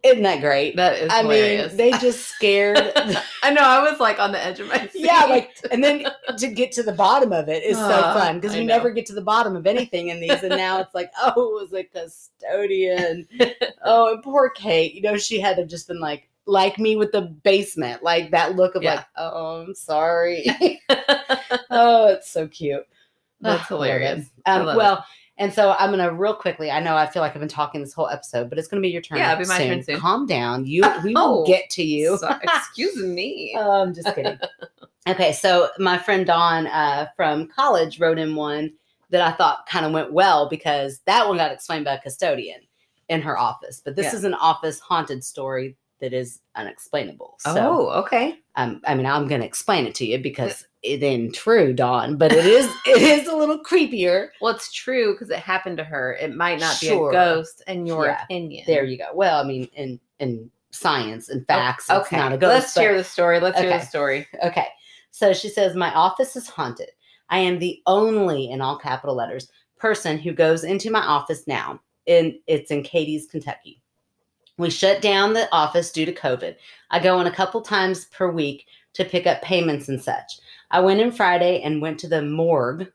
[0.08, 1.68] isn't that great That is i hilarious.
[1.72, 2.92] mean they just scared
[3.42, 3.62] I know.
[3.62, 4.90] I was like on the edge of my seat.
[5.06, 6.06] Yeah, like, and then
[6.38, 9.06] to get to the bottom of it is so Ah, fun because we never get
[9.06, 10.42] to the bottom of anything in these.
[10.42, 13.26] And now it's like, oh, it was a custodian.
[13.84, 14.92] oh, and poor Kate.
[14.94, 18.30] You know, she had to have just been like, like me with the basement, like
[18.32, 18.96] that look of Yeah.
[18.96, 20.44] like, oh, I'm sorry.
[21.70, 22.86] oh, it's so cute.
[23.40, 24.26] That's hilarious.
[24.46, 25.04] I Um, love well,
[25.38, 26.70] and so I'm gonna real quickly.
[26.70, 28.88] I know I feel like I've been talking this whole episode, but it's gonna be
[28.90, 29.18] your turn.
[29.18, 29.98] Yeah, it'll be my turn soon.
[29.98, 30.66] Calm down.
[30.66, 32.18] You, we Oh, will get to you.
[32.18, 33.54] So- excuse me.
[33.56, 34.38] Oh, I'm just kidding.
[35.08, 38.72] okay, so my friend Dawn uh, from college wrote in one
[39.10, 42.60] that I thought kind of went well because that one got explained by a custodian
[43.08, 43.80] in her office.
[43.82, 44.16] But this Yeah.
[44.18, 47.36] is an office haunted story that is unexplainable.
[47.38, 48.38] So, oh, okay.
[48.56, 52.16] um, I mean, I'm going to explain it to you because it ain't true, Dawn,
[52.16, 54.28] but it is it is a little creepier.
[54.40, 56.14] Well, it's true because it happened to her.
[56.14, 57.10] It might not Sure.
[57.10, 58.22] be a ghost, in your Yeah.
[58.24, 58.64] opinion.
[58.66, 59.06] There you go.
[59.14, 62.16] Well, I mean, in in science and Oh, facts, it's okay.
[62.16, 62.52] not a ghost.
[62.54, 63.40] Let's but- hear the story.
[63.40, 64.26] Let's hear the story.
[64.44, 64.66] Okay.
[65.10, 66.90] So she says, My office is haunted.
[67.30, 71.80] I am the only, in all capital letters, person who goes into my office now.
[72.06, 73.80] And it's in Cadiz, Kentucky.
[74.58, 76.56] We shut down the office due to COVID.
[76.90, 80.38] I go in a couple times per week to pick up payments and such.
[80.70, 82.90] I went in Friday and went to the morgue.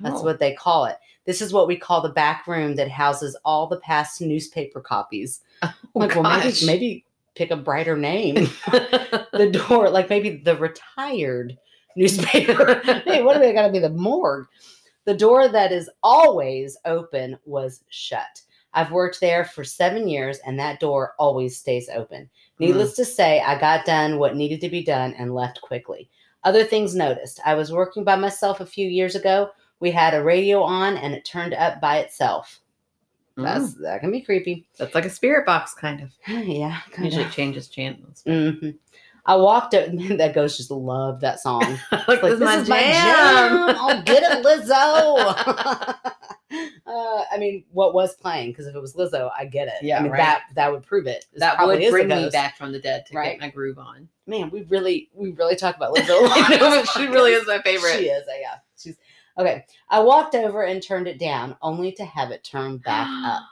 [0.00, 0.24] That's Oh.
[0.24, 0.96] what they call it.
[1.24, 5.40] This is what we call the back room that houses all the past newspaper copies.
[5.62, 6.62] Oh, like, well, maybe, gosh.
[6.64, 8.34] maybe pick a brighter name
[9.32, 11.56] the door, like maybe the retired
[11.96, 12.74] newspaper.
[13.06, 13.78] hey, what are they got to be?
[13.78, 14.46] The morgue.
[15.06, 18.42] The door that is always open was shut.
[18.74, 22.28] I've worked there for seven years, and that door always stays open.
[22.58, 22.64] Hmm.
[22.64, 26.10] Needless to say, I got done what needed to be done and left quickly.
[26.44, 27.40] Other things noticed.
[27.44, 29.50] I was working by myself a few years ago.
[29.80, 32.60] We had a radio on, and it turned up by itself.
[33.36, 34.66] That's Mm, that can be creepy.
[34.78, 36.12] that's like a spirit box, kind of.
[36.28, 37.32] yeah, kind Usually of.
[37.32, 38.22] changes channels.
[38.26, 38.70] hmm
[39.26, 39.86] I walked up.
[40.18, 41.78] that ghost just loved that song.
[41.92, 43.02] Like, Like, this is my is my jam.
[43.02, 43.76] jam.
[43.78, 46.12] I'll get it, Lizzo.
[46.86, 48.50] uh, I mean, what was playing?
[48.50, 49.74] Because if it was Lizzo, I get it.
[49.82, 50.18] Yeah, I mean right.
[50.18, 51.26] that that would prove it.
[51.32, 53.32] This that would bring me back from the dead to Right.
[53.32, 54.08] get my groove on.
[54.26, 56.20] Man, we really we really talk about Lizzo.
[56.20, 56.50] a lot.
[56.60, 57.96] Know, she really is my favorite.
[57.98, 58.24] She is.
[58.40, 58.96] Yeah, she's
[59.38, 59.64] okay.
[59.88, 63.44] I walked over and turned it down, only to have it turn back up.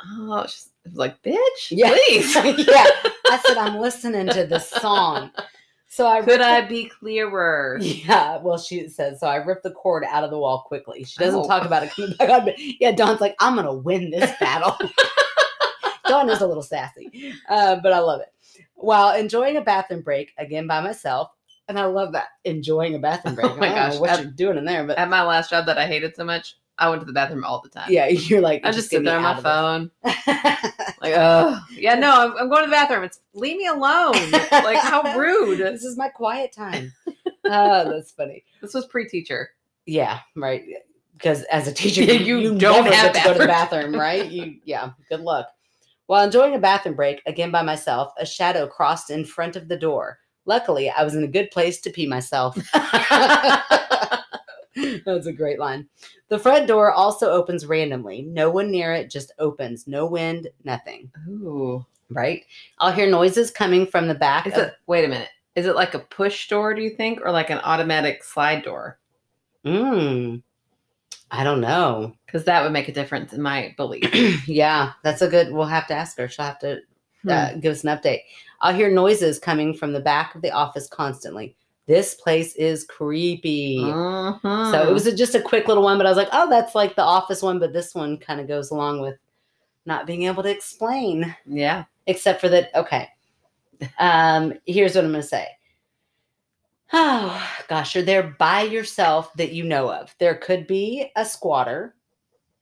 [0.00, 1.36] Oh, she's like, bitch,
[1.70, 1.88] Yeah.
[1.90, 2.34] please.
[2.34, 2.86] yeah,
[3.26, 5.30] I said I'm listening to this song.
[5.90, 7.78] So I Could I the- be clearer?
[7.82, 9.26] Yeah, well, she says so.
[9.26, 11.02] I ripped the cord out of the wall quickly.
[11.04, 11.48] She doesn't Oh.
[11.48, 14.76] talk about it coming back on, but yeah, Dawn's like, I'm gonna win this battle.
[16.06, 18.32] Dawn is a little sassy, uh, but I love it.
[18.74, 21.30] While enjoying a bathroom break again by myself,
[21.68, 23.46] and I love that enjoying a bathroom break.
[23.52, 25.22] Oh my I don't know gosh, what at- you're doing in there, but At my
[25.22, 27.90] last job that I hated so much, I went to the bathroom all the time.
[27.90, 29.52] yeah, you're like, I just sit there on my out of this.
[29.52, 30.54] phone.
[31.00, 33.04] Like, oh, yeah, no, I'm, I'm going to the bathroom.
[33.04, 34.14] It's leave me alone.
[34.32, 35.58] Like, how rude.
[35.60, 36.92] this is my quiet time.
[37.44, 38.42] Oh, that's funny.
[38.60, 39.50] This was pre-teacher.
[39.86, 40.64] Yeah, right.
[41.12, 44.28] Because as a teacher, Yeah, you, you don't have to go to the bathroom, right?
[44.28, 44.90] You, yeah.
[45.08, 45.46] Good luck.
[46.06, 49.76] While enjoying a bathroom break, again by myself, a shadow crossed in front of the
[49.76, 50.18] door.
[50.46, 52.56] Luckily, I was in a good place to pee myself.
[55.04, 55.88] That's a great line.
[56.28, 58.22] The front door also opens randomly.
[58.22, 59.86] No one near it, just opens.
[59.86, 61.10] No wind, nothing.
[61.28, 61.84] Ooh.
[62.10, 62.44] Right?
[62.78, 64.46] I'll hear noises coming from the back.
[64.46, 65.28] Is of- it, wait a minute.
[65.54, 67.20] Is it like a push door, do you think?
[67.20, 68.98] Or like an automatic slide door?
[69.64, 70.40] Mm,
[71.30, 72.14] I don't know.
[72.26, 74.08] Because that would make a difference in my belief.
[74.48, 75.52] yeah, that's a good.
[75.52, 76.28] We'll have to ask her.
[76.28, 76.80] She'll have to
[77.28, 78.20] uh, give us an update.
[78.60, 81.56] I'll hear noises coming from the back of the office constantly.
[81.88, 83.78] This place is creepy.
[83.78, 84.70] Mhm.
[84.70, 86.74] So it was a, just a quick little one, but I was like, oh, that's
[86.74, 89.16] like the office one, but this one kind of goes along with
[89.86, 91.84] not being able to explain, yeah.
[92.06, 92.70] except for that.
[92.74, 93.08] Okay.
[93.98, 95.46] Um, here's what I'm going to say.
[96.92, 100.14] Oh gosh, you're there by yourself that you know of.
[100.18, 101.94] There could be a squatter.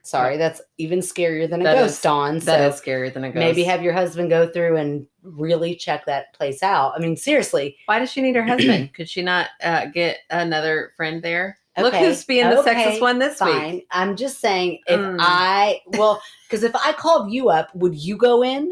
[0.06, 2.38] Sorry, that's even scarier than a That ghost, is- Dawn.
[2.40, 3.38] That So is scarier than a ghost.
[3.38, 6.92] maybe have your husband go through and really check that place out.
[6.96, 7.76] I mean, seriously.
[7.86, 8.94] Why does she need her husband?
[8.94, 11.58] Could she not uh, get another friend there?
[11.78, 13.72] Look who's being the okay, sexist one this Fine.
[13.74, 13.86] week.
[13.90, 15.18] I'm just saying if Mm.
[15.20, 18.70] I well, because if I called you up, would you go in?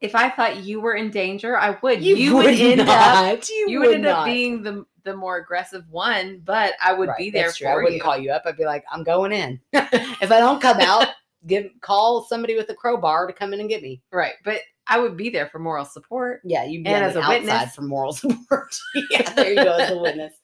[0.00, 2.00] If I thought you were in danger, I would.
[2.04, 3.40] You, would, end up.
[3.48, 7.08] You, You would, would end up being the the more aggressive one, but I would
[7.10, 8.00] Right, be there for I wouldn't you.
[8.00, 8.42] call you up.
[8.46, 9.60] I'd be like, I'm going in.
[9.72, 11.08] if I don't come out,
[11.46, 14.00] give call somebody with a crowbar to come in and get me.
[14.10, 16.40] Right, but I would be there for moral support.
[16.44, 17.74] Yeah, you'd be And as a outside witness.
[17.74, 18.76] for moral support.
[19.10, 20.34] yeah, there you go as a witness.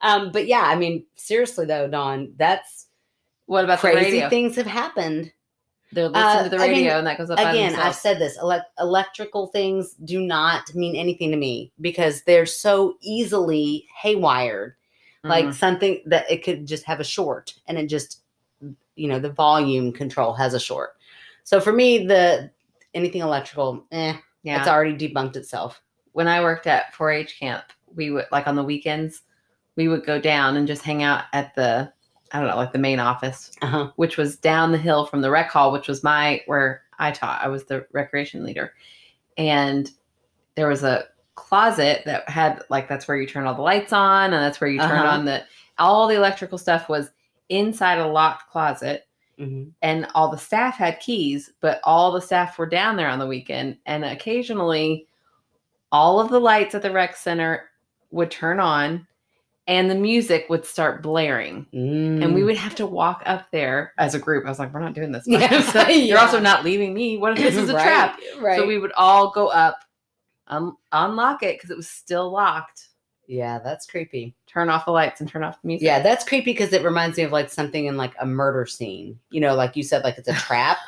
[0.00, 2.86] Um, but yeah, I mean, seriously though, Don, that's
[3.46, 5.32] What about the crazy things have happened.
[5.92, 8.62] They're listening Uh, to the radio, and that goes up Again, I've said this: elec
[8.78, 14.72] electrical things do not mean anything to me because they're so easily haywired.
[15.24, 15.54] Like Mhm.
[15.54, 18.22] something that it could just have a short, and it just,
[18.96, 20.96] you know, the volume control has a short.
[21.44, 22.50] So for me, the
[22.94, 24.58] anything electrical, eh, yeah.
[24.58, 25.80] it's already debunked itself.
[26.12, 29.22] when I worked at 4-H camp, we would like on the weekends,
[29.76, 31.90] we would go down and just hang out at the
[32.32, 33.90] I don't know, like the main office, Uh-huh.
[33.96, 37.42] which was down the hill from the rec hall, which was my where I taught.
[37.42, 38.72] I was the recreation leader.
[39.36, 39.90] And
[40.54, 44.32] there was a closet that had like that's where you turn all the lights on
[44.32, 45.16] and that's where you turn Uh-huh.
[45.16, 45.42] on the
[45.78, 47.10] all the electrical stuff was
[47.48, 49.06] inside a locked closet
[49.38, 49.72] Mhm.
[49.80, 53.26] and all the staff had keys, but all the staff were down there on the
[53.26, 53.78] weekend.
[53.86, 55.06] And occasionally,
[55.90, 57.70] all of the lights at the rec center
[58.10, 59.06] would turn on
[59.66, 61.66] and the music would start blaring.
[61.72, 62.46] And we Mm.
[62.46, 64.44] would have to walk up there as a group.
[64.44, 65.24] I was like, we're not doing this.
[65.26, 67.16] Yeah, So You're also not leaving me.
[67.16, 68.18] What if this is a Right, trap?
[68.40, 68.56] Right.
[68.58, 69.78] So we would all go up,
[70.48, 72.88] un- unlock it because it was still locked,
[73.28, 74.34] yeah, that's creepy.
[74.46, 75.86] turn off the lights and turn off the music.
[75.86, 79.18] Yeah, that's creepy because it reminds me of like something in like a murder scene.
[79.30, 80.78] You know, like you said, like it's a trap.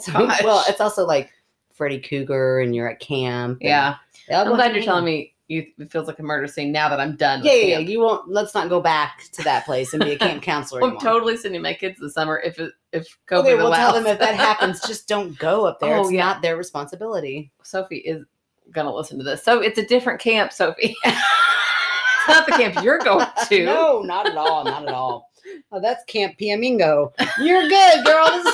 [0.00, 1.30] So, well, it's also like
[1.74, 3.58] Freddy Krueger and you're at camp.
[3.60, 3.96] yeah.
[4.28, 7.00] Yeah, I'm glad you're telling me you, it feels like a murder scene now that
[7.00, 7.42] I'm done.
[7.44, 7.78] Yeah, yeah.
[7.78, 8.28] You won't.
[8.28, 11.02] Let's not go back to that place and be a camp counselor I'm anymore.
[11.02, 14.18] totally sending my kids this summer if it, if COVID Okay, we'll tell them if
[14.18, 15.96] that happens, just don't go up there.
[15.96, 16.24] Oh, it's yeah.
[16.24, 17.52] not their responsibility.
[17.62, 18.24] Sophie is
[18.70, 19.44] gonna listen to this.
[19.44, 20.94] So it's a different camp, Sophie.
[21.04, 23.64] it's not the camp you're going to.
[23.64, 24.64] no, not at all.
[24.64, 25.30] Not at all.
[25.72, 27.12] Oh, that's Camp Piomingo.
[27.40, 28.46] You're good, girls.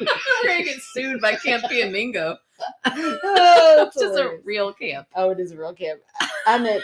[0.00, 0.06] We're
[0.48, 2.36] gonna get sued by Camp Piomingo.
[2.86, 5.06] Oh, It's just a real camp.
[5.14, 6.00] Oh, it is a real camp.
[6.46, 6.82] I meant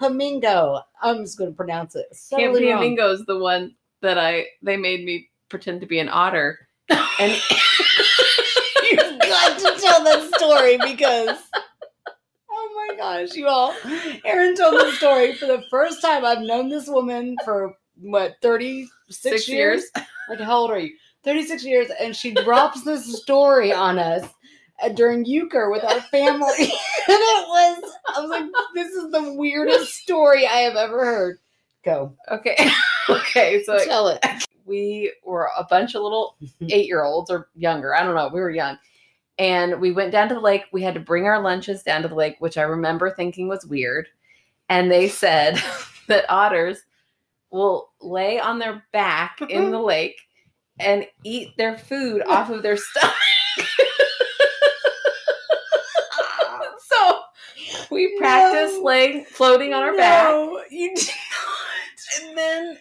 [0.00, 0.82] Pamingo.
[1.02, 2.06] I'm just going to pronounce it.
[2.12, 2.54] So Camp.
[2.56, 6.68] Is the one that I they made me pretend to be an otter.
[6.88, 7.32] And
[8.90, 11.38] You've got to tell that story because.
[12.50, 13.74] Oh my gosh, you all.
[14.24, 16.24] Erin told the story for the first time.
[16.24, 19.82] I've known this woman for what, 36 Six years?
[19.96, 20.06] years.
[20.28, 20.94] Like, how old are you?
[21.24, 21.88] 36 years.
[22.00, 24.28] And she drops this story on us
[24.82, 26.48] Uh, during euchre with our family.
[26.58, 26.70] and
[27.08, 31.38] it was, I was like, this is the weirdest story I have ever heard.
[31.84, 32.14] Go.
[32.30, 32.56] okay.
[33.08, 33.62] okay.
[33.64, 34.24] So Tell it.
[34.64, 37.94] we were a bunch of little eight year olds or younger.
[37.94, 38.30] I don't know.
[38.32, 38.78] We were young.
[39.38, 40.64] And we went down to the lake.
[40.72, 43.66] We had to bring our lunches down to the lake, which I remember thinking was
[43.66, 44.08] weird.
[44.68, 45.62] And they said
[46.08, 46.84] that otters
[47.50, 50.20] will lay on their back in the lake
[50.80, 53.14] and eat their food off of their stomach.
[57.94, 58.82] We practiced No.
[58.84, 61.08] laying floating on our back No, you did
[62.22, 62.78] and then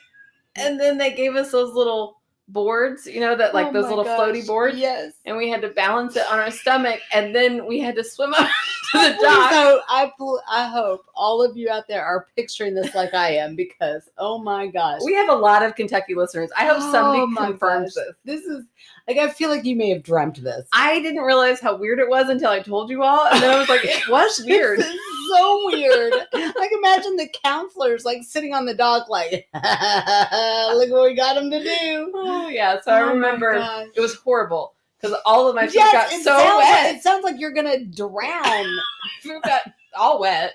[0.55, 4.03] and then they gave us those little boards, you know, that like Oh those little
[4.03, 5.13] floaty boards, Yes.
[5.25, 8.33] and we had to balance it on our stomach, and then we had to swim
[8.37, 8.49] up
[8.93, 9.51] the dock.
[9.51, 10.11] So I
[10.49, 14.37] I hope all of you out there are picturing this like I am because oh
[14.37, 15.01] my gosh.
[15.03, 16.49] We have a lot of Kentucky listeners.
[16.57, 18.05] I hope Oh somebody confirms gosh.
[18.25, 18.41] this.
[18.41, 18.65] This is
[19.07, 20.67] like I feel like you may have dreamt this.
[20.73, 23.59] I didn't realize how weird it was until I told you all, and then I
[23.59, 24.81] was like, it was weird.
[24.81, 26.13] So weird.
[26.33, 31.49] like imagine the counselors like sitting on the dock like look what we got them
[31.51, 32.11] to do.
[32.13, 35.75] Oh yeah, so I Oh my remember it was horrible because all of my food
[35.75, 36.95] Yes, got so sounds wet.
[36.95, 38.65] It sounds like you're gonna drown.
[39.21, 39.61] food got
[39.95, 40.53] all wet.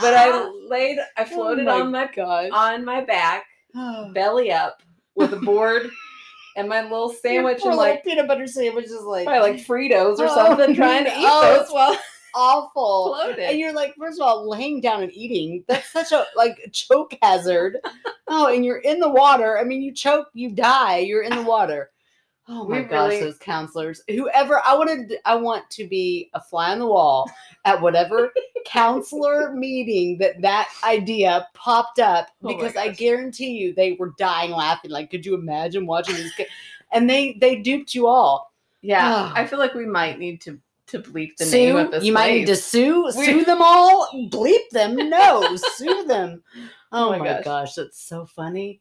[0.00, 2.50] But I laid, I oh floated oh my on my gosh.
[2.52, 3.44] on my back,
[4.12, 4.82] belly up,
[5.14, 5.90] with a board
[6.56, 10.26] and my little sandwich and like peanut butter sandwich is like probably like Fritos or
[10.28, 11.96] Oh, something, trying to eat oh, those while
[12.34, 13.14] awful.
[13.14, 13.38] floated.
[13.50, 17.16] And you're like, first of all, laying down and eating, that's such a like choke
[17.22, 17.78] hazard.
[18.26, 19.58] Oh, and you're in the water.
[19.58, 21.90] I mean, you choke, you die, you're in the water.
[22.50, 24.02] Oh my We gosh, really- those counselors.
[24.08, 27.30] Whoever I wanted I want to be a fly on the wall
[27.66, 28.32] at whatever
[28.66, 34.50] counselor meeting that that idea popped up Oh because I guarantee you they were dying
[34.52, 34.90] laughing.
[34.90, 36.50] Like, could you imagine watching these kids?
[36.92, 38.52] And they they duped you all.
[38.80, 39.32] Yeah, Oh.
[39.34, 42.02] I feel like we might need to to bleep the sue, name of this.
[42.04, 42.64] you might need to place.
[42.64, 44.08] sue We- sue them all.
[44.32, 44.96] Bleep them.
[44.96, 46.42] No, sue them.
[46.90, 47.44] Oh, Oh my my gosh.
[47.44, 47.74] gosh.
[47.74, 48.80] that's so funny.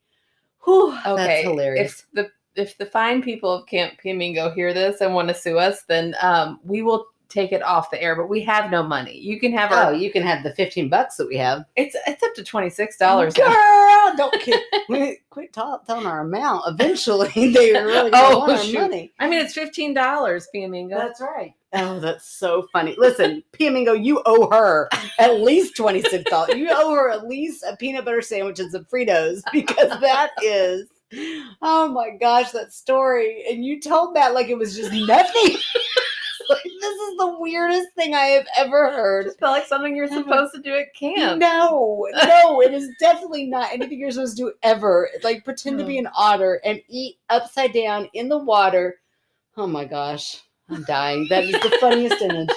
[0.64, 1.92] Whew, Okay, that's hilarious.
[1.92, 5.58] If the if the fine people of Camp Piomingo hear this and want to sue
[5.58, 8.16] us, then um, we will take it off the air.
[8.16, 9.18] But we have no money.
[9.20, 9.94] You can have Oh, our.
[9.94, 11.66] you can have the 15 bucks that we have.
[11.76, 13.34] It's it's up to twenty six dollars.
[13.34, 16.64] Girl, don't quit, quit, quit tell, telling our amount.
[16.68, 18.80] Eventually, they really Oh, want our shoot.
[18.80, 19.12] money.
[19.20, 20.98] I mean, it's fifteen dollars, Piomingo.
[20.98, 21.54] That's right.
[21.74, 22.96] Oh, that's so funny.
[22.98, 24.88] Listen, Piomingo, you owe her
[25.20, 26.56] at least $26.
[26.58, 30.88] You owe her at least a peanut butter sandwich and some Fritos because that is,
[31.62, 33.46] oh my gosh, that story.
[33.50, 35.58] And you told that like it was just nothing.
[36.50, 39.26] like, this is the weirdest thing I have ever heard.
[39.26, 41.40] just felt like something you're supposed to do at camp.
[41.40, 45.10] No, no, it is definitely not anything you're supposed to do ever.
[45.24, 46.06] Like pretend to be hmm.
[46.06, 49.00] an otter and eat upside down in the water.
[49.56, 51.28] Oh my gosh, I'm dying.
[51.30, 52.50] That is the funniest image.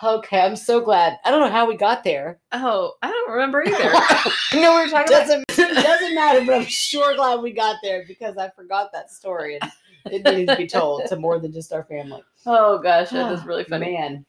[0.04, 1.18] okay, I'm so glad.
[1.24, 2.38] I don't know how we got there.
[2.52, 3.78] Oh, I don't remember either.
[3.78, 5.26] I know we were talking about.
[5.26, 9.58] doesn't doesn't matter, but I'm sure glad we got there because I forgot that story
[9.60, 9.72] and
[10.06, 12.22] it needs to be told to more than just our family.
[12.46, 13.92] Oh gosh, that is really funny.
[13.92, 14.24] Man,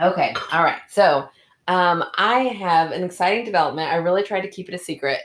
[0.00, 0.34] Okay.
[0.52, 0.80] All right.
[0.88, 1.28] So
[1.66, 3.90] um, I have an exciting development.
[3.90, 5.18] I really tried to keep it a secret,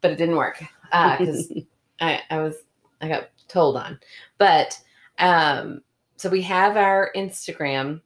[0.00, 1.52] but it didn't work because
[2.00, 2.56] I, I was
[3.00, 3.98] I got told on.
[4.38, 4.78] But
[5.18, 5.82] um,
[6.16, 8.00] so we have our Instagram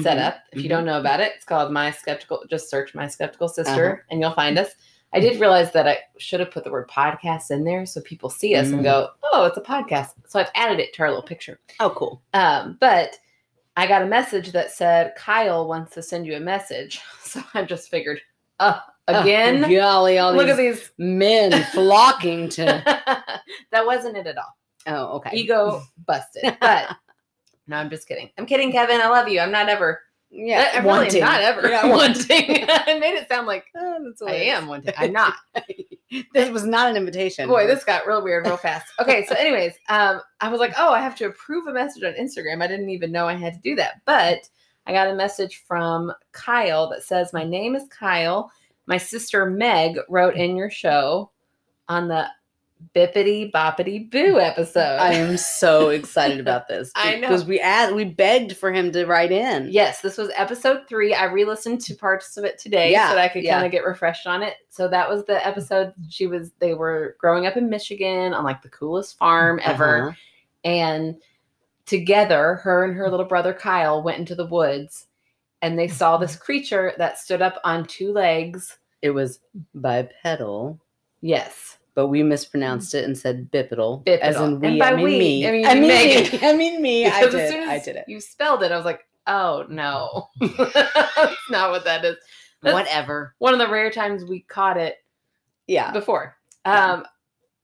[0.00, 0.36] set Mhm, up.
[0.52, 0.70] If you mhm.
[0.70, 2.44] don't know about it, it's called My Skeptical.
[2.48, 4.02] Just search My Skeptical Sister, Uh-huh.
[4.10, 4.70] and you'll find us.
[5.12, 8.30] I did realize that I should have put the word podcast in there so people
[8.30, 8.74] see us Mm.
[8.74, 11.58] and go, "Oh, it's a podcast." So I've added it to our little picture.
[11.80, 12.22] Oh, cool.
[12.32, 13.18] Um, but
[13.76, 17.00] I got a message that said Kyle wants to send you a message.
[17.24, 18.20] So I just figured,
[18.60, 18.78] uh,
[19.08, 20.90] again, Oh, golly, all look at these.
[20.98, 22.64] men flocking to.
[23.72, 24.56] that wasn't it at all.
[24.86, 25.30] Oh, okay.
[25.36, 26.56] Ego busted.
[26.60, 26.96] But
[27.70, 28.28] no, I'm just kidding.
[28.36, 29.00] I'm kidding, Kevin.
[29.00, 29.38] I love you.
[29.40, 30.00] I'm not ever.
[30.30, 31.20] yeah, I'm wanting.
[31.20, 32.26] not ever Yeah, wanting.
[32.68, 34.92] I made it sound like Oh, I am wanting.
[34.98, 35.34] I'm not.
[36.34, 37.48] this was not an invitation.
[37.48, 38.92] Boy, this got real weird real fast.
[39.00, 42.12] Okay, so anyways, um, I was like, oh, I have to approve a message on
[42.14, 42.62] Instagram.
[42.62, 44.48] I didn't even know I had to do that, but
[44.86, 48.50] I got a message from Kyle that says, "My name is Kyle.
[48.86, 51.30] My sister Meg wrote in your show
[51.88, 52.26] on the
[52.94, 56.90] Bippity Boppity Boo episode." I am so excited about this.
[56.96, 57.20] I know.
[57.22, 59.68] because we asked, we begged for him to write in.
[59.70, 61.14] Yes, this was episode three.
[61.14, 63.54] I re-listened to parts of it today Yeah, so that I could yeah.
[63.54, 64.54] kind of get refreshed on it.
[64.68, 65.92] So that was the episode.
[66.08, 70.08] She was they were growing up in Michigan on like the coolest farm ever.
[70.08, 70.16] Uh-huh.
[70.64, 71.16] and
[71.86, 75.06] together her and her little brother kyle went into the woods
[75.60, 79.40] and they saw this creature that stood up on two legs It was
[79.74, 80.78] bipedal,
[81.20, 82.98] yes but we mispronounced mm.
[83.00, 84.02] it and said bipedal.
[84.06, 85.46] As in we, And by I mean we, me.
[85.46, 86.38] I mean I mean me.
[86.42, 87.04] I mean me.
[87.06, 87.34] I did.
[87.34, 88.04] as soon as I did it.
[88.08, 92.16] you spelled it i was like oh no that's not what that is
[92.62, 93.34] That's Whatever.
[93.38, 94.96] one of the rare times we caught it
[95.66, 95.92] Yeah.
[95.92, 97.04] before um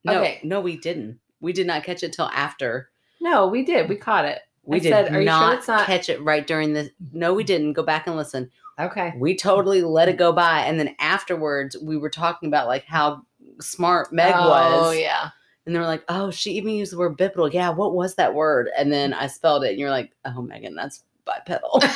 [0.04, 0.40] No, okay.
[0.44, 1.18] no, we didn't.
[1.40, 2.90] We did not catch it till after.
[3.22, 5.86] no we did we caught it We I did said, "Are you sure not, not-"
[5.86, 6.82] catch it right during the.
[6.82, 7.18] Mm-hmm.
[7.20, 7.72] No, we didn't.
[7.72, 8.50] Go back and listen.
[8.78, 10.18] okay We totally let it mm-hmm.
[10.18, 13.22] go by, and then afterwards, we were talking about like how
[13.60, 14.82] smart Meg was.
[14.86, 15.30] oh yeah
[15.66, 17.50] And they were like, "Oh, she even used the word bipedal.
[17.52, 20.74] Yeah, what was that word?" And then I spelled it, and you're like, "Oh, Megan,
[20.74, 21.82] that's bipedal."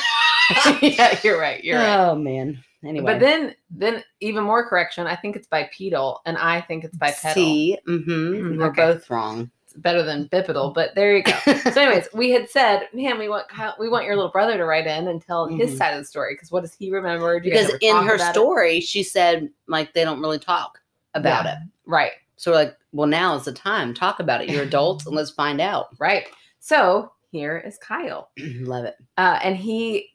[0.81, 2.61] yeah you're right you're right Oh man.
[2.83, 5.05] Anyway, But then, then even more correction.
[5.05, 7.33] I think it's bipedal, and I think it's bipedal.
[7.35, 7.77] C.
[7.87, 8.57] Mm-hmm.
[8.57, 8.81] We're Okay.
[8.93, 9.51] both wrong.
[9.63, 11.31] It's better than bipedal, but there you go.
[11.71, 14.65] so, anyways, we had said, man, we want Kyle, we want your little brother to
[14.65, 15.77] write in and tell his Mhm.
[15.77, 17.39] side of the story because what does he remember?
[17.39, 18.33] Do because in her about it?
[18.33, 20.79] story, she said like they don't really talk
[21.13, 21.53] about Yeah.
[21.53, 21.57] it.
[21.85, 23.93] right, So we're like, well, now is the time.
[23.93, 24.49] Talk about it.
[24.49, 25.87] You're adults, and let's find out.
[25.99, 26.27] right.
[26.59, 28.95] So here is Kyle, Love it.
[29.17, 30.09] uh, and he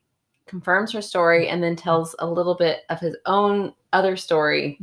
[0.47, 4.79] confirms her story and then tells a little bit of his own other story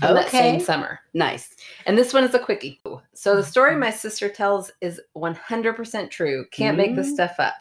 [0.00, 1.00] from that same summer.
[1.14, 1.56] Nice.
[1.86, 2.80] And this one is a quickie.
[3.14, 6.44] So the story my sister tells is 100% true.
[6.52, 7.14] Can't make this Mm.
[7.14, 7.54] stuff up.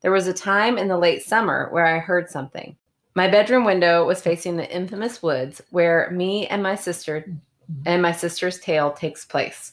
[0.00, 2.76] There was a time in the late summer where I heard something.
[3.14, 7.24] My bedroom window was facing the infamous woods where me and my sister
[7.86, 9.72] and my sister's tale takes place.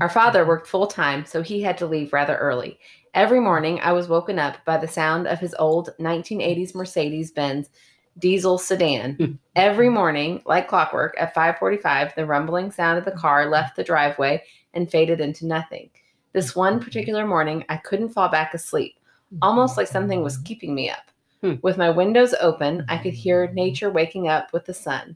[0.00, 2.78] Our father worked full time, so he had to leave rather early.
[3.14, 7.70] Every morning, I was woken up by the sound of his old 1980s Mercedes Benz
[8.18, 9.38] diesel sedan.
[9.56, 14.42] Every morning, like clockwork, at 5:45, the rumbling sound of the car left the driveway
[14.74, 15.90] and faded into nothing.
[16.32, 18.96] This one particular morning, I couldn't fall back asleep,
[19.42, 21.10] almost like something was keeping me up.
[21.44, 21.56] Hmm.
[21.60, 25.14] With my windows open, I could hear nature waking up with the sun.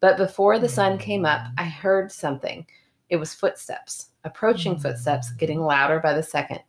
[0.00, 2.66] But before the sun came up, I heard something.
[3.08, 6.60] It was footsteps, approaching footsteps, getting louder by the second,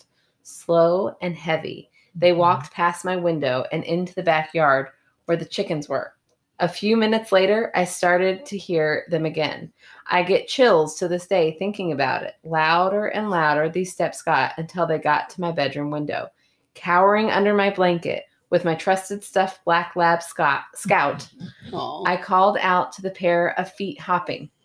[0.43, 1.89] slow and heavy.
[2.15, 4.87] They walked past my window and into the backyard
[5.25, 6.13] where the chickens were.
[6.59, 9.73] A few minutes later, I started to hear them again.
[10.07, 12.35] I get chills to this day thinking about it.
[12.45, 16.29] Louder and louder these steps got until they got to my bedroom window.
[16.75, 21.27] Cowering under my blanket with my trusted stuffed black lab Scott, scout,
[21.73, 22.03] Aw.
[22.05, 24.51] I called out to the pair of feet hopping.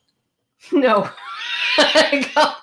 [0.73, 1.09] No.
[1.79, 2.55] I called-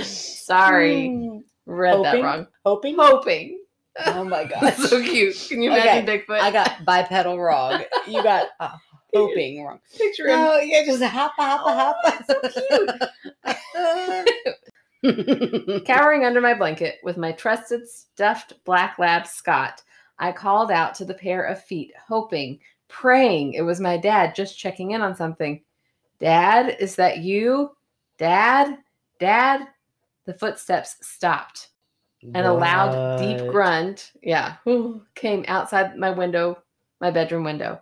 [0.04, 1.42] Sorry, Mm.
[1.66, 2.46] read that wrong.
[2.64, 2.96] Hoping?
[2.98, 3.58] Hoping.
[4.06, 4.90] Oh my That's gosh.
[4.90, 5.34] so cute.
[5.48, 6.40] Can you Okay, imagine Bigfoot?
[6.40, 7.82] I got bipedal wrong.
[8.06, 8.76] You got uh,
[9.14, 9.80] hoping wrong.
[9.96, 10.38] picture him.
[10.38, 11.96] No, yeah, just hop, hop, hop.
[12.26, 12.40] So
[13.46, 14.56] cute.
[15.84, 19.82] Cowering under my blanket with my trusted stuffed black lab Scott,
[20.18, 24.58] I called out to the pair of feet, hoping, praying it was my dad just
[24.58, 25.62] checking in on something.
[26.18, 27.70] Dad, is that you?
[28.18, 28.76] Dad?
[29.18, 29.68] Dad?
[30.26, 31.70] The footsteps stopped
[32.22, 34.56] and a loud, deep grunt, yeah,
[35.14, 36.58] came outside my window,
[37.00, 37.80] my bedroom window.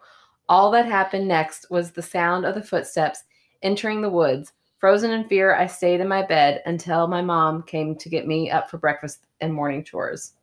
[0.49, 3.25] All that happened next was the sound of the footsteps
[3.63, 4.53] entering the woods.
[4.79, 8.51] Frozen in fear, I stayed in my bed until my mom came to get me
[8.51, 10.35] up for breakfast and morning chores.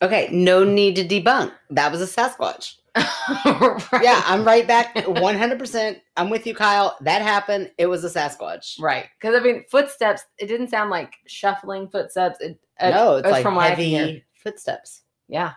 [0.00, 1.52] Okay, no need to debunk.
[1.70, 2.76] That was a Sasquatch.
[4.02, 6.00] Yeah, I'm right back 100%.
[6.16, 6.96] I'm with you, Kyle.
[7.02, 7.70] That happened.
[7.76, 8.80] It was a Sasquatch.
[8.80, 9.06] right.
[9.20, 10.22] Because I mean, footsteps.
[10.38, 12.40] It didn't sound like shuffling footsteps.
[12.40, 14.00] It, uh, no, it's uh, like from what I can hear.
[14.00, 15.02] heavy footsteps.
[15.28, 15.52] Yeah.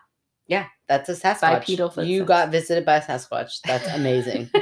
[0.47, 1.65] Yeah, that's a Sasquatch.
[1.65, 3.61] Bipedal You got visited by a Sasquatch.
[3.61, 4.49] That's amazing.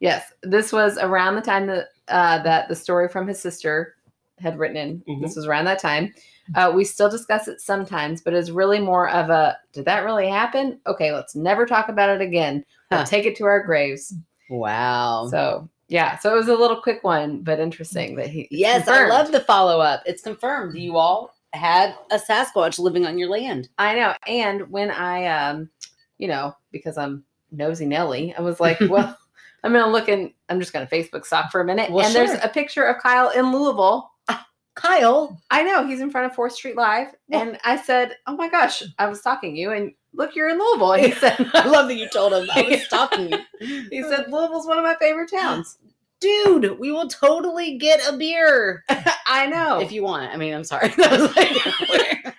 [0.00, 3.94] Yes, this was around the time that uh, that the story from his sister
[4.38, 5.02] had written in.
[5.08, 5.20] Mhm.
[5.22, 6.14] This was around that time.
[6.54, 10.28] Uh, we still discuss it sometimes, but it's really more of a did that really
[10.28, 10.80] happen?
[10.86, 12.64] Okay, let's never talk about it again.
[12.90, 13.06] We'll Huh.
[13.06, 14.14] take it to our graves.
[14.48, 15.28] wow.
[15.30, 18.46] So yeah, so it was a little quick one, but interesting that he.
[18.50, 19.12] yes, confirmed.
[19.12, 20.02] I love the follow up.
[20.06, 20.76] It's confirmed.
[20.76, 23.68] You all had a Sasquatch living on your land.
[23.78, 24.14] I know.
[24.26, 25.68] And when I, um,
[26.18, 29.16] you know, because I'm nosy Nelly, I was like, well,
[29.64, 30.32] I'm gonna look in.
[30.48, 33.30] I'm just gonna Facebook stalk for a minute, Well, and there's a picture of Kyle
[33.30, 34.10] in Louisville.
[34.74, 35.40] Kyle.
[35.50, 37.40] I know he's in front of Fourth Street Live, Yeah.
[37.40, 40.92] and I said, "Oh my gosh, I was stalking you, and look, you're in Louisville."
[40.92, 43.38] And he said, I love that you told him I was stalking you.
[43.90, 45.78] "He said Louisville's one of my favorite towns."
[46.20, 48.84] Dude, we will totally get a beer
[49.26, 49.80] I know.
[49.80, 50.32] if you want.
[50.32, 50.88] I mean, I'm sorry.
[50.96, 52.34] That was like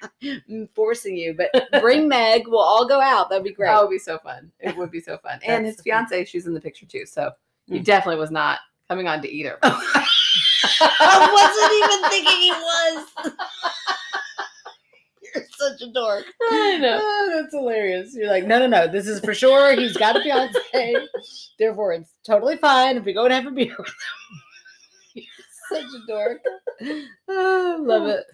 [0.49, 1.49] I'm forcing you, but
[1.81, 2.47] bring Meg.
[2.47, 3.29] We'll all go out.
[3.29, 3.67] That'd be great.
[3.67, 4.51] That would be so fun.
[4.59, 5.39] It would be so fun.
[5.45, 5.83] and his so fun.
[6.07, 7.31] fiance, she's in the picture too, so
[7.67, 7.85] he Mm.
[7.85, 8.59] definitely was not
[8.89, 9.57] coming on to either.
[9.63, 13.33] I wasn't even thinking he was.
[15.35, 16.25] You're such a dork.
[16.49, 16.99] I know.
[17.01, 18.15] Oh, that's hilarious.
[18.15, 18.87] You're like, no, no, no.
[18.87, 19.75] This is for sure.
[19.75, 20.95] He's got a fiance.
[21.59, 23.93] Therefore, it's totally fine if we go and have a beer with him.
[25.13, 25.25] You're
[25.69, 26.41] such a dork.
[27.27, 28.25] Oh, love it.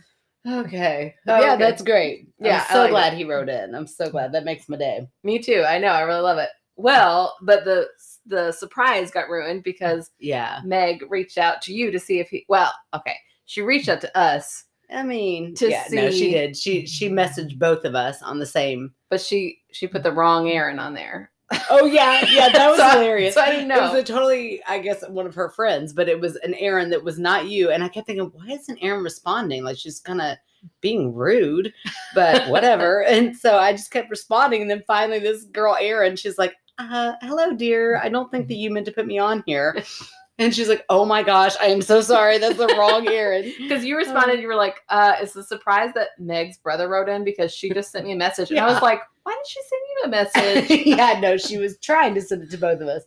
[0.48, 1.16] Okay.
[1.28, 1.64] Oh, yeah, okay.
[1.64, 2.28] that's great.
[2.40, 3.74] Yeah, I'm so like glad he wrote in.
[3.74, 4.32] I'm so glad.
[4.32, 5.08] That makes my day.
[5.24, 5.64] Me too.
[5.68, 5.88] I know.
[5.88, 6.50] I really love it.
[6.76, 7.88] Well, but the
[8.28, 10.60] the surprise got ruined because Yeah.
[10.64, 12.46] Meg reached out to you to see if he.
[12.48, 13.16] Well, okay,
[13.46, 16.56] she reached out to us, I mean, To yeah, no, she did.
[16.58, 18.94] She she messaged both of us on the same.
[19.10, 21.32] but she she put the wrong Erin on there.
[21.70, 23.34] Oh yeah, yeah, that was So I- hilarious.
[23.36, 23.78] so I didn't know.
[23.78, 26.90] It was a totally, I guess, one of her friends, but it was an Erin
[26.90, 27.70] that was not you.
[27.72, 29.64] And I kept thinking, why isn't Erin responding?
[29.64, 30.38] Like she's kind of
[30.82, 31.72] being rude,
[32.16, 33.04] but whatever.
[33.04, 37.14] and so I just kept responding, and then finally, this girl Erin, she's like, uh,
[37.22, 38.00] "Hello, dear.
[38.04, 39.84] I don't think that you meant to put me on here."
[40.38, 42.38] And she's like, "Oh my gosh, I am so sorry.
[42.38, 46.10] That's the wrong Erin." Because you responded, you were like, uh, "Is the surprise that
[46.20, 49.00] Meg's brother wrote in because she just sent me a message?" And I was like,
[49.24, 50.10] "Why did she send you a
[50.68, 53.04] message?" yeah, no, she was trying to send it to both of us.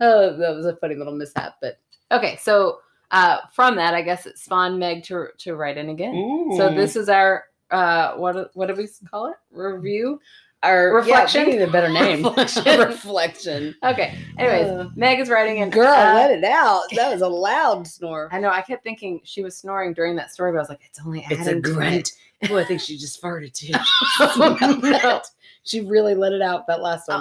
[0.00, 1.78] Oh, that was a funny little mishap, but
[2.10, 2.78] okay, so
[3.10, 6.14] uh, from that, I guess it spawned Meg to to write in again.
[6.56, 6.76] So Mm.
[6.76, 9.36] this is our uh, what what do we call it?
[9.50, 10.18] Review.
[10.62, 11.40] Our Reflection?
[11.42, 12.24] Yeah, we need a better name.
[12.24, 12.78] Reflection.
[12.80, 13.74] Reflection.
[13.84, 14.18] Okay.
[14.38, 15.70] Anyways, Uh, Meg is writing in.
[15.70, 16.82] Girl, uh, let it out.
[16.94, 18.28] That was a loud snore.
[18.32, 18.50] I know.
[18.50, 21.24] I kept thinking she was snoring during that story, but I was like, it's only
[21.30, 22.12] It's a grunt.
[22.50, 23.72] Oh, I think she just farted too.
[24.90, 25.20] no.
[25.64, 27.20] She really let it out that last one.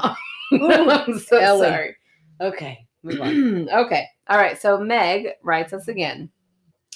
[0.53, 1.67] Oh, I'm so Ellie.
[1.67, 1.95] sorry.
[2.41, 3.69] Okay, move on.
[3.85, 4.05] okay.
[4.29, 4.59] All right.
[4.59, 6.29] So Meg writes us again,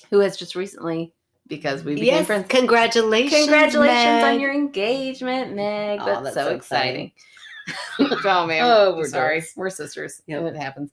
[0.09, 1.13] who has just recently,
[1.47, 2.47] because we became Yes, friends.
[2.47, 3.43] congratulations.
[3.43, 5.99] Congratulations on your engagement, Meg.
[5.99, 7.11] Aw, that's, that's so, so exciting.
[7.99, 8.61] oh man.
[8.63, 9.41] Oh, we're sorry.
[9.41, 9.55] dorks.
[9.55, 10.21] We're sisters.
[10.27, 10.43] Yep.
[10.43, 10.91] It happens.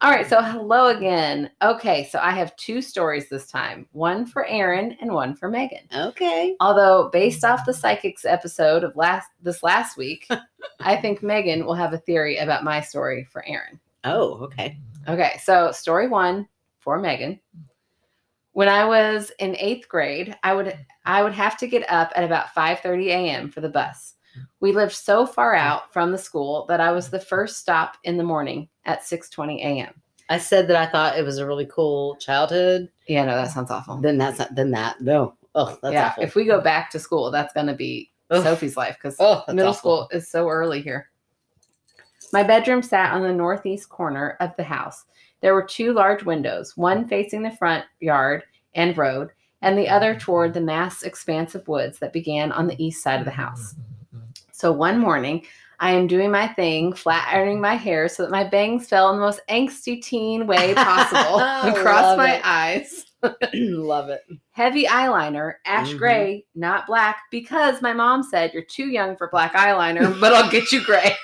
[0.00, 1.50] All right, so hello again.
[1.62, 5.86] Okay, so I have two stories this time one for Erin and one for Megan.
[5.94, 6.56] Okay.
[6.60, 10.28] Although, based off the psychics episode of last this last week,
[10.80, 13.80] I think Megan will have a theory about my story for Erin.
[14.02, 14.78] Oh, okay.
[15.08, 16.48] Okay, so story one
[16.80, 17.40] for Megan.
[18.54, 20.82] When I was in eighth grade, I would mm-hmm.
[21.04, 23.50] I would have to get up at about 5:30 a.m.
[23.50, 24.14] for the bus.
[24.30, 24.44] Mm-hmm.
[24.60, 25.66] We lived so far mm-hmm.
[25.66, 29.58] out from the school that I was the first stop in the morning at 6:20
[29.58, 30.00] a.m.
[30.30, 32.88] I said that I thought it was a really cool childhood.
[33.08, 33.98] Yeah, no, that sounds awful.
[33.98, 35.00] Then that's not, then that.
[35.00, 35.34] No.
[35.54, 36.24] Oh, that's yeah, awful.
[36.24, 38.42] if we go back to school, that's going to be Ugh.
[38.42, 39.78] Sophie's life because oh, middle awful.
[39.78, 41.10] school is so early here.
[42.32, 45.04] My bedroom sat on the northeast corner of the house.
[45.40, 48.42] There were two large windows, one facing the front yard
[48.74, 49.30] and road,
[49.62, 53.20] and the other toward the mass expanse of woods that began on the east side
[53.20, 53.74] of the house.
[54.52, 55.44] So one morning,
[55.80, 59.16] I am doing my thing, flat ironing my hair so that my bangs fell in
[59.16, 62.40] the most angsty teen way possible across my it.
[62.44, 63.06] eyes.
[63.54, 64.22] Love it.
[64.52, 65.98] Heavy eyeliner, ash Mhm.
[65.98, 70.50] gray, not black, because my mom said you're too young for black eyeliner, but I'll
[70.50, 71.14] get you gray.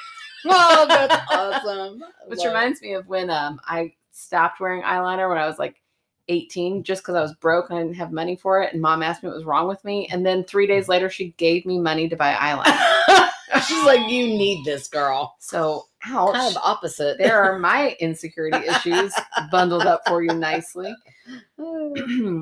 [0.46, 2.02] Oh, that's awesome.
[2.26, 5.80] Which Love reminds me of when um I stopped wearing eyeliner when I was like
[6.28, 8.72] 18 just because I was broke and I didn't have money for it.
[8.72, 10.08] And mom asked me what was wrong with me.
[10.10, 13.28] And then three days later, she gave me money to buy eyeliner.
[13.66, 15.34] She's like, you need this girl.
[15.40, 16.34] So, ouch.
[16.34, 17.18] Kind of opposite.
[17.18, 19.12] there are my insecurity issues
[19.50, 20.94] bundled up for you nicely.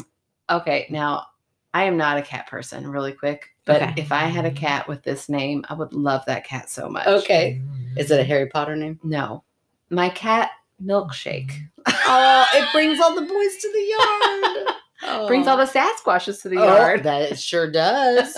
[0.50, 1.26] okay, now
[1.74, 3.50] I am not a cat person, really quick.
[3.64, 3.94] But Okay.
[3.98, 7.06] if I had a cat with this name, I would love that cat so much.
[7.06, 7.60] okay.
[7.62, 7.98] Mm-hmm.
[7.98, 8.98] Is it a Harry Potter name?
[9.02, 9.44] No.
[9.90, 10.50] My cat,
[10.82, 11.52] Milkshake.
[12.10, 14.66] Oh, it brings all the boys to the
[15.10, 15.26] yard.
[15.28, 17.02] Brings all the Sasquatches to the Oh, yard.
[17.02, 18.36] That it sure does.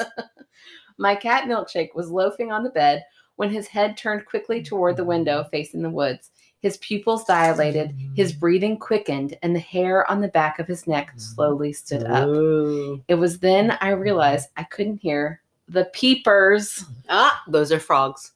[0.99, 3.03] My cat Milkshake was loafing on the bed
[3.37, 6.31] when his head turned quickly toward the window facing the woods.
[6.61, 11.13] His pupils dilated, his breathing quickened, and the hair on the back of his neck
[11.17, 12.29] slowly stood up.
[12.29, 13.03] Ooh.
[13.09, 18.33] It was then I realized I couldn't hear the peepers Ah, those are frogs.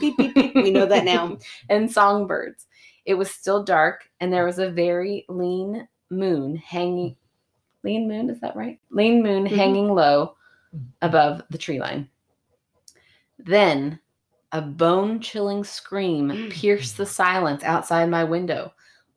[0.00, 0.54] beep, beep, beep.
[0.54, 1.36] We know that now.
[1.68, 2.66] and songbirds.
[3.04, 7.14] It was still dark, and there was a very lean moon hanging.
[7.84, 8.80] Lean moon, is that right?
[8.90, 9.54] Lean moon Mhm.
[9.56, 10.34] hanging low
[11.02, 12.08] above the tree line.
[13.38, 14.00] Then
[14.56, 16.50] a bone chilling scream mm.
[16.50, 18.72] pierced the silence outside my window.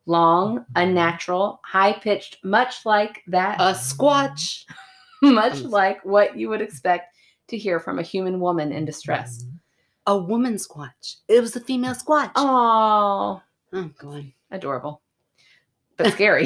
[0.06, 4.66] Long, unnatural, high pitched, much like that, A squatch.
[5.22, 7.16] much like what you would expect
[7.48, 9.46] to hear from a human woman in distress.
[10.08, 11.18] A woman squatch.
[11.30, 12.32] It was a female squatch.
[12.36, 14.34] Oh, Oh, go on.
[14.52, 15.02] adorable,
[15.96, 16.46] but scary.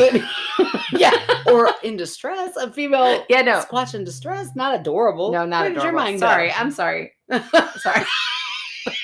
[0.93, 1.11] yeah.
[1.51, 2.55] Or in distress.
[2.55, 4.55] A female yeah, no, squatch in distress.
[4.55, 5.31] Not adorable.
[5.31, 5.99] no, not Where adorable.
[5.99, 6.27] mind go?
[6.27, 7.11] sorry, I'm sorry.
[7.29, 8.05] Sorry,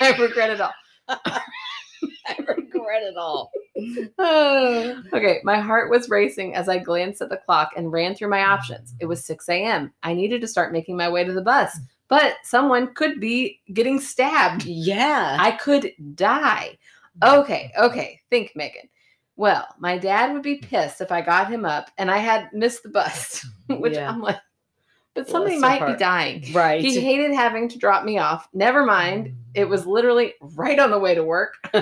[0.00, 0.72] I regret it all.
[1.08, 3.50] I regret it all.
[5.12, 8.44] Okay, my heart was racing as I glanced at the clock and ran through my
[8.44, 8.94] options.
[9.00, 9.92] It was 6 a.m.
[10.02, 11.78] I needed to start making my way to the bus,
[12.08, 14.64] but someone could be getting stabbed.
[14.64, 15.36] yeah.
[15.40, 16.78] I could die.
[17.24, 18.88] Okay, okay, think, Megan.
[19.36, 22.82] Well, my dad would be pissed if I got him up and I had missed
[22.82, 24.08] the bus, which Yeah.
[24.10, 24.36] I'm like,
[25.14, 26.44] but somebody might be dying.
[26.52, 26.80] right.
[26.80, 28.48] He hated having to drop me off.
[28.54, 29.34] Never mind.
[29.54, 31.54] It was literally right on the way to work.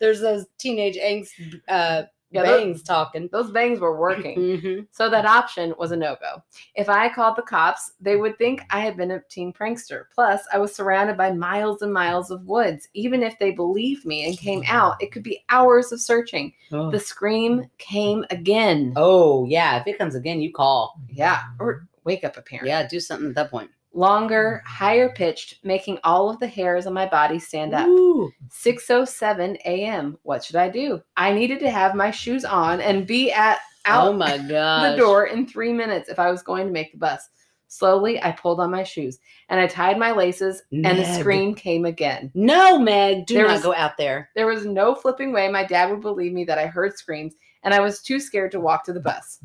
[0.00, 1.30] There's those teenage angst
[1.68, 3.28] uh, Yeah, those- bangs talking.
[3.32, 4.38] Those bangs were working.
[4.38, 4.86] Mhm.
[4.90, 6.42] So that option was a no go.
[6.74, 10.04] If I called the cops, they would think I had been a teen prankster.
[10.14, 12.88] Plus, I was surrounded by miles and miles of woods.
[12.94, 16.52] Even if they believed me and came out, it could be hours of searching.
[16.72, 16.90] Oh.
[16.90, 18.92] The scream came again.
[18.96, 19.80] oh, yeah.
[19.80, 21.00] If it comes again, you call.
[21.08, 22.68] Yeah, or wake up a parent.
[22.68, 23.70] Yeah, do something at that point.
[23.92, 24.72] Longer, mm-hmm.
[24.72, 27.86] higher pitched, making all of the hairs on my body stand up.
[27.86, 30.16] 6:07 a.m.
[30.22, 31.02] What should I do?
[31.16, 34.92] I needed to have my shoes on and be at out oh my god.
[34.92, 37.28] the door in three minutes if I was going to make the bus.
[37.72, 41.20] Slowly, I pulled on my shoes and I tied my laces, and the Meg.
[41.20, 42.32] scream came again.
[42.34, 44.28] No, Meg, do There not was- go out there.
[44.34, 47.72] There was no flipping way my dad would believe me that I heard screams, and
[47.72, 49.38] I was too scared to walk to the bus.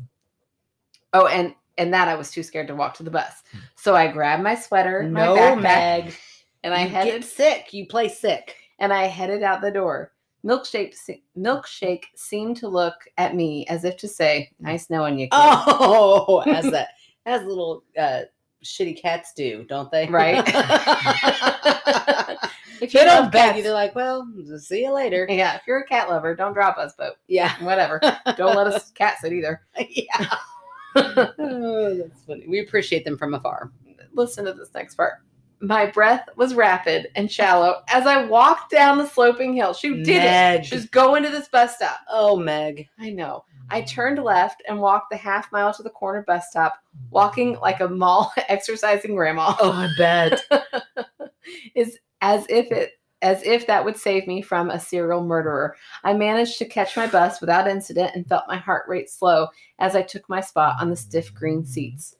[1.12, 3.42] Oh, and and that I was too scared to walk to the bus.
[3.76, 6.14] So I grabbed my sweater, my No, backpack, Meg.
[6.64, 7.72] and I you headed get sick.
[7.74, 8.56] You play sick.
[8.78, 10.12] and I headed out the door.
[10.44, 10.94] Milkshake,
[11.36, 16.40] milkshake seemed to look at me as if to say, "Nice knowing you." kid." Oh,
[16.46, 16.90] as that
[17.26, 18.20] as little uh,
[18.64, 20.06] shitty cats do, don't they?
[20.06, 20.44] Right.
[22.80, 23.62] if they you don't cats, you.
[23.64, 24.26] They're like, well,
[24.58, 25.26] see you later.
[25.28, 27.52] yeah, if you're a cat lover, don't drop us, but Yeah.
[27.64, 28.00] whatever.
[28.36, 29.62] don't let us cat sit either.
[29.88, 30.34] yeah.
[31.38, 32.46] oh, that's funny.
[32.48, 33.70] We appreciate them from afar.
[34.14, 35.14] Listen to this next part.
[35.60, 39.72] My breath was rapid and shallow as I walked down the sloping hill.
[39.72, 40.60] She did Meg.
[40.60, 40.66] it.
[40.66, 41.98] She was going to this bus stop.
[42.10, 42.88] Oh, Meg.
[42.98, 43.44] I know.
[43.70, 46.74] I turned left and walked the half mile to the corner bus stop,
[47.10, 49.54] walking like a mall exercising grandma.
[49.60, 50.42] Oh, I bet.
[51.74, 52.92] is as if it
[53.22, 55.76] as if that would save me from a serial murderer.
[56.04, 59.48] I managed to catch my bus without incident and felt my heart rate slow
[59.78, 62.16] as I took my spot on the stiff green seats.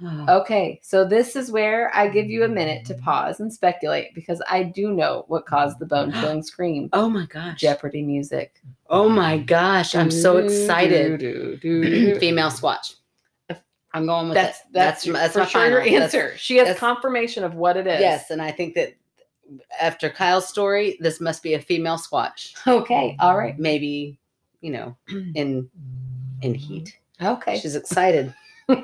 [0.28, 4.40] Okay, so this is where I give you a minute to pause and speculate because
[4.48, 6.88] I do know what caused the bone chilling scream.
[6.92, 7.58] Oh my gosh.
[7.58, 8.62] Jeopardy music.
[8.88, 9.96] Oh my gosh.
[9.96, 11.20] I'm so excited.
[12.20, 12.50] Female.
[12.50, 12.94] Squatch.
[13.92, 14.66] I'm going with That's it.
[14.72, 15.70] that's that's, that's my sure final.
[15.78, 16.36] your That's- answer.
[16.38, 18.00] she has confirmation of what it is.
[18.00, 18.94] Yes, and I think that
[19.80, 22.54] after Kyle's story, this must be a female squatch.
[22.66, 23.16] Okay.
[23.20, 23.58] All right.
[23.58, 24.18] Maybe,
[24.60, 24.96] you know,
[25.34, 25.68] in
[26.42, 26.98] in heat.
[27.20, 27.58] Okay.
[27.58, 28.34] She's excited.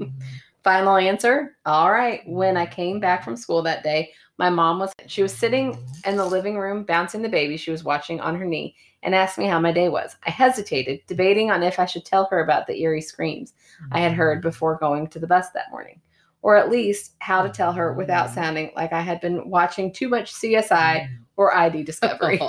[0.64, 1.56] Final answer.
[1.64, 2.20] All right.
[2.26, 5.76] When I came back from school that day, my mom was she was sitting
[6.06, 9.38] in the living room bouncing the baby she was watching on her knee and asked
[9.38, 10.16] me how my day was.
[10.26, 13.54] I hesitated, debating on if I should tell her about the eerie screams
[13.92, 14.18] I had mm-hmm.
[14.18, 16.00] heard before going to the bus that morning,
[16.42, 20.08] or at least how to tell her without sounding like I had been watching too
[20.08, 21.08] much CSI mm.
[21.36, 22.40] or ID Discovery.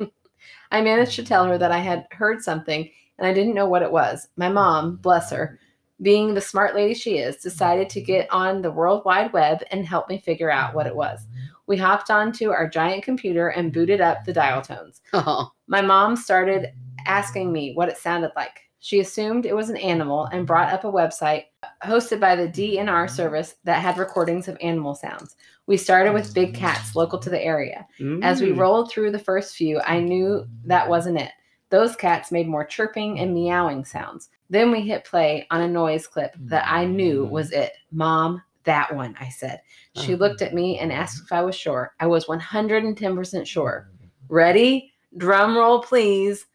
[0.70, 3.82] I managed to tell her that I had heard something and I didn't know what
[3.82, 4.28] it was.
[4.36, 5.58] My mom, bless her,
[6.02, 9.86] being the smart lady she is, decided to get on the World Wide Web and
[9.86, 11.26] help me figure out what it was.
[11.66, 15.00] We hopped onto our giant computer and booted up the dial tones.
[15.12, 16.72] Oh, My mom started
[17.06, 18.60] asking me what it sounded like.
[18.80, 21.44] She assumed it was an animal and brought up a website
[21.84, 25.36] hosted by the DNR service that had recordings of animal sounds.
[25.66, 27.86] We started with big cats local to the area.
[28.22, 28.58] As we Mm.
[28.58, 31.32] rolled through the first few, I knew that wasn't it.
[31.70, 34.30] Those cats made more chirping and meowing sounds.
[34.50, 37.72] Then we hit play on a noise clip that I knew was it.
[37.90, 39.60] Mom, that one, I said.
[39.96, 40.20] She Uh-huh.
[40.22, 41.92] looked at me and asked if I was sure.
[41.98, 43.88] I was 110% sure.
[44.28, 44.92] Ready?
[45.16, 46.46] Drum roll, please.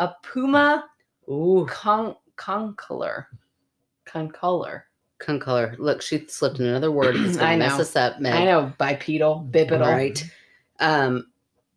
[0.00, 0.84] A puma
[1.30, 3.26] Ooh, con- concolor.
[4.06, 4.82] Concolor.
[5.20, 5.74] concolor.
[5.78, 7.16] Look, she slipped in another word.
[7.16, 8.32] It's I gonna mess us up, Meg.
[8.34, 9.86] I know, bipedal, bipedal.
[9.86, 10.22] Right.
[10.80, 11.26] Um.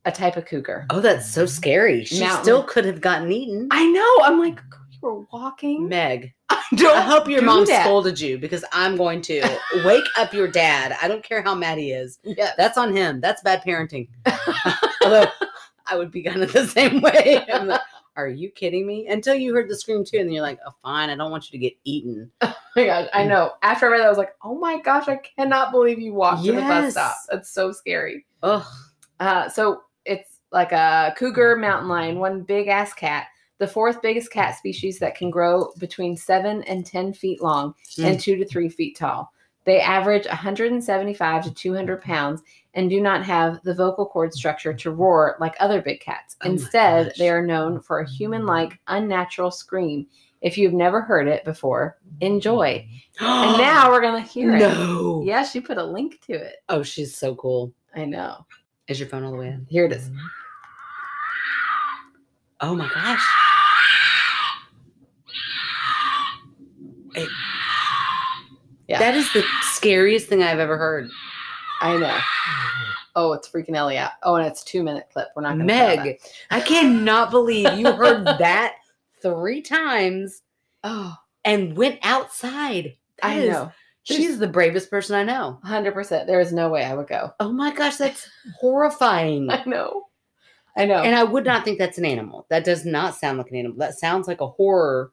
[0.03, 0.87] A type of cougar.
[0.89, 2.03] Oh, that's so scary.
[2.05, 2.41] She Mountain.
[2.43, 3.67] still could have gotten eaten.
[3.69, 4.25] I know.
[4.25, 5.87] I'm like, you were walking.
[5.87, 6.33] Meg,
[6.75, 7.83] Don't I hope your do mom that.
[7.83, 9.41] scolded you because I'm going to
[9.85, 10.97] wake up your dad.
[11.03, 12.17] I don't care how mad he is.
[12.23, 12.53] Yeah.
[12.57, 13.21] That's on him.
[13.21, 14.07] That's bad parenting.
[15.03, 15.27] Although
[15.85, 17.45] I would be kind of the same way.
[17.47, 17.79] Like,
[18.21, 19.07] Are you kidding me?
[19.07, 21.09] Until you heard the scream too, and then you're like, "Oh, fine.
[21.09, 22.31] I don't want you to get eaten."
[22.73, 23.27] Oh my gosh, I mm.
[23.27, 23.51] know.
[23.63, 26.45] After I read that, I was like, oh my gosh, I cannot believe you walked
[26.45, 27.17] to the bus stop.
[27.29, 28.25] That's so scary.
[28.43, 28.65] Oh,
[29.19, 31.61] Uh, so it's like a cougar mm.
[31.61, 36.15] mountain lion, one big ass cat, the fourth biggest cat species that can grow between
[36.15, 38.21] seven and 10 feet long and mm.
[38.21, 39.31] two to three feet tall.
[39.65, 42.41] They average 175 to 200 pounds
[42.73, 46.35] and do not have the vocal cord structure to roar like other big cats.
[46.43, 50.07] Oh Instead, they are known for a human like, unnatural scream.
[50.41, 52.87] If you've never heard it before, enjoy.
[53.19, 54.59] And now we're going to hear it.
[54.59, 55.21] no.
[55.25, 56.55] Yeah, she put a link to it.
[56.69, 57.73] Oh, she's so cool.
[57.95, 58.45] I know.
[58.87, 59.67] Is your phone all the way in?
[59.69, 60.09] Here it is.
[60.09, 60.17] Mm-hmm.
[62.61, 63.21] Oh my gosh.
[67.15, 67.29] It-
[68.87, 68.99] Yeah.
[68.99, 71.09] That is the scariest thing I've ever heard.
[71.81, 72.17] I know.
[73.15, 74.11] Oh, it's freaking Ellie out.
[74.23, 75.27] Oh, and it's a two minute clip.
[75.35, 76.19] We're not going to Meg,
[76.49, 78.75] I cannot believe you heard that
[79.21, 80.43] three times
[80.83, 81.15] Oh,
[81.45, 82.95] and went outside.
[83.21, 83.71] That I is- know.
[84.03, 85.59] She's the bravest person I know.
[85.63, 86.25] 100%.
[86.25, 87.33] There is no way I would go.
[87.39, 88.27] Oh my gosh, that's
[88.59, 89.47] horrifying.
[89.51, 90.07] I know.
[90.75, 91.03] I know.
[91.03, 92.47] And I would not think that's an animal.
[92.49, 93.77] That does not sound like an animal.
[93.77, 95.11] That sounds like a horror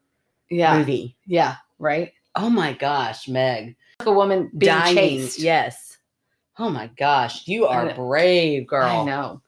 [0.51, 0.79] yeah.
[0.79, 1.17] movie.
[1.27, 1.57] Yeah.
[1.79, 2.13] Right?
[2.35, 3.77] Oh my gosh, Meg.
[4.01, 4.97] Like a woman being Dying.
[4.97, 5.39] chased.
[5.39, 5.88] Yes.
[6.59, 8.85] Oh my gosh, you are brave, girl.
[8.85, 9.41] I know.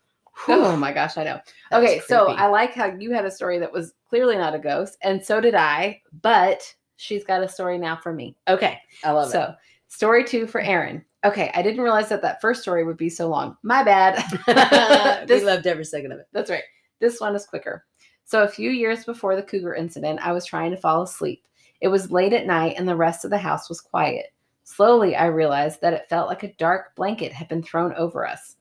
[0.44, 0.54] Whew.
[0.64, 1.40] Oh my gosh, I know.
[1.70, 2.28] That okay, so.
[2.28, 5.40] I like how you had a story that was clearly not a ghost, and so
[5.40, 6.62] did I, but
[6.96, 8.36] she's got a story now for me.
[8.48, 9.54] Okay, I love so,
[9.88, 11.04] story two for Erin.
[11.24, 13.56] Okay, I didn't realize that that first story would be so long.
[13.62, 14.24] My bad.
[14.48, 15.28] it.
[15.28, 16.28] This- we loved every second of it.
[16.32, 16.64] That's right.
[17.00, 17.84] This one is quicker.
[18.24, 21.44] So, a few years before the cougar incident, I was trying to fall asleep.
[21.80, 24.26] It was late at night and the rest of the house was quiet.
[24.70, 28.54] Slowly, I realized that it felt like a dark blanket had been thrown over us.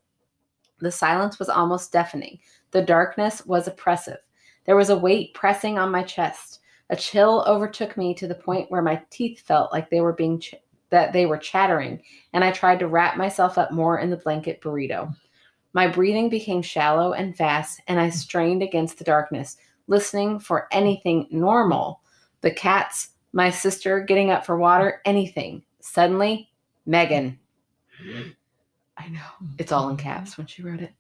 [0.80, 2.40] The silence was almost deafening.
[2.72, 4.18] The darkness was oppressive.
[4.66, 6.62] There was a weight pressing on my chest.
[6.90, 10.40] A chill overtook me to the point where my teeth felt like they were being
[10.40, 10.56] ch-
[10.90, 12.02] that they were chattering,
[12.34, 15.16] and I tried to wrap myself up more in the blanket burrito.
[15.74, 21.28] My breathing became shallow and fast, and I strained against the darkness, listening for anything
[21.30, 22.02] normal.
[22.42, 25.62] The cats, my sister getting up for water, anything.
[25.82, 26.50] Suddenly,
[26.86, 27.40] Megan.
[28.98, 29.48] I know.
[29.58, 30.94] It's all in caps when she wrote it.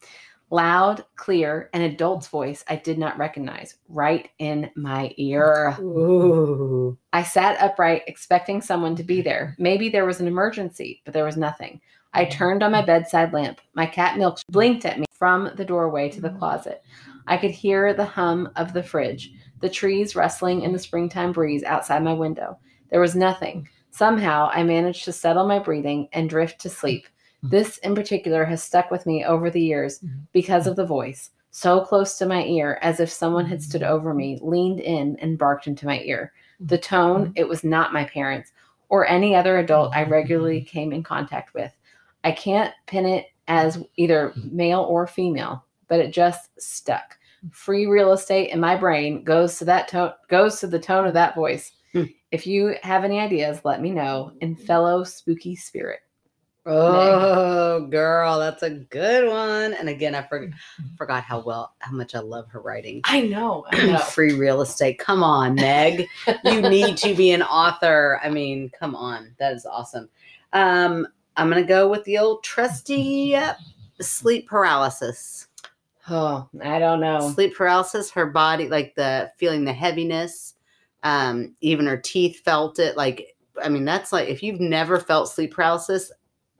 [0.51, 5.77] Loud, clear, an adult's voice I did not recognize, right in my ear.
[5.80, 6.97] Ooh.
[7.13, 9.55] I sat upright, expecting someone to be there.
[9.59, 11.82] Maybe there was an emergency, but there was nothing.
[12.13, 13.61] I turned on my bedside lamp.
[13.75, 16.39] My cat Milk blinked at me from the doorway to the mm.
[16.39, 16.82] closet.
[17.27, 21.63] I could hear the hum of the fridge, the trees rustling in the springtime breeze
[21.63, 22.57] outside my window.
[22.89, 23.69] There was nothing.
[23.91, 27.07] Somehow I managed to settle my breathing and drift to sleep.
[27.37, 27.49] Mm-hmm.
[27.49, 30.19] This in particular has stuck with me over the years mm-hmm.
[30.33, 30.81] because of mm-hmm.
[30.81, 34.79] the voice, so close to my ear as if someone had stood over me, leaned
[34.79, 36.33] in, and barked into my ear.
[36.59, 38.51] The tone, it was not my parents
[38.89, 41.71] or any other adult I regularly came in contact with.
[42.23, 47.17] I can't pin it as either male or female, but it just stuck.
[47.51, 51.13] Free real estate in my brain goes to that tone goes to the tone of
[51.13, 51.71] that voice.
[52.32, 54.34] If you have any ideas, let me know.
[54.41, 56.01] In fellow spooky spirit.
[56.65, 59.73] Oh, girl, that's a good one.
[59.73, 60.51] And again, I for-
[60.97, 63.01] forgot how well, how much I love her writing.
[63.05, 63.65] I know.
[63.71, 63.97] I know.
[63.97, 64.99] Free real estate.
[64.99, 66.05] Come on, Meg.
[66.43, 68.19] you need to be an author.
[68.23, 69.34] I mean, come on.
[69.39, 70.09] That is awesome.
[70.53, 71.07] Um,
[71.38, 73.53] I'm going to go with the old trusty uh,
[74.01, 75.47] sleep paralysis.
[76.09, 77.32] oh, I don't know.
[77.34, 80.55] Sleep paralysis, her body, like the feeling the heaviness,
[81.03, 82.97] um, even her teeth felt it.
[82.97, 86.11] Like, I mean, that's like, if you've never felt sleep paralysis,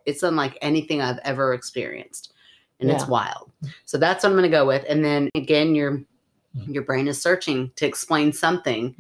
[0.06, 2.34] it's unlike anything I've ever experienced.
[2.82, 3.52] And it's wild.
[3.84, 4.86] So that's what I'm going to go with.
[4.88, 6.02] And then again, your
[6.66, 8.96] your brain is searching to explain something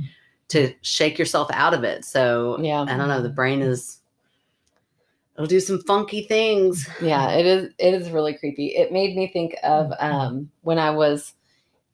[0.50, 2.04] to shake yourself out of it.
[2.04, 2.82] So Yeah.
[2.82, 3.22] I don't know.
[3.22, 4.00] The brain is
[5.36, 6.90] it'll do some funky things.
[7.02, 8.76] Yeah, it is it is really creepy.
[8.76, 11.34] It made me think of um when I was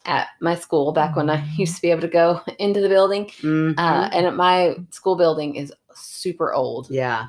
[0.06, 3.26] at my school back when I used to be able to go into the building.
[3.42, 3.78] Mhm.
[3.78, 7.28] Uh and my school building is super old yeah.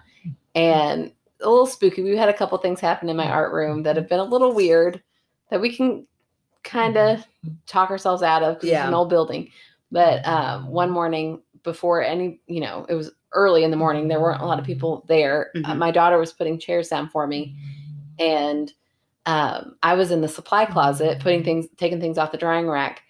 [0.54, 2.02] and a little spooky.
[2.02, 4.52] We've had a couple things happen in my art room that have been a little
[4.54, 5.02] weird
[5.50, 6.06] that we can
[6.64, 7.24] kind of
[7.66, 8.88] talk ourselves out of 'cause it's Yeah.
[8.88, 9.50] an old building.
[9.92, 14.08] But um, one morning before any, you know, it was early in the morning.
[14.08, 15.50] There weren't a lot of people there.
[15.54, 15.78] Uh, Mhm.
[15.78, 17.54] my daughter was putting chairs down for me,
[18.18, 18.72] and
[19.26, 23.02] um, I was in the supply closet putting things, taking things off the drying rack,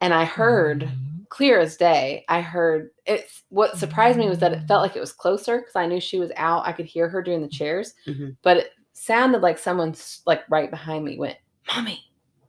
[0.00, 0.88] and I heard
[1.28, 2.24] clear as day.
[2.28, 5.76] I heard it's what surprised me was that it felt like it was closer because
[5.76, 6.66] I knew she was out.
[6.66, 8.36] I could hear her doing the chairs, Mhm.
[8.42, 12.00] but it sounded like someone's like right behind me went, "Mommy,"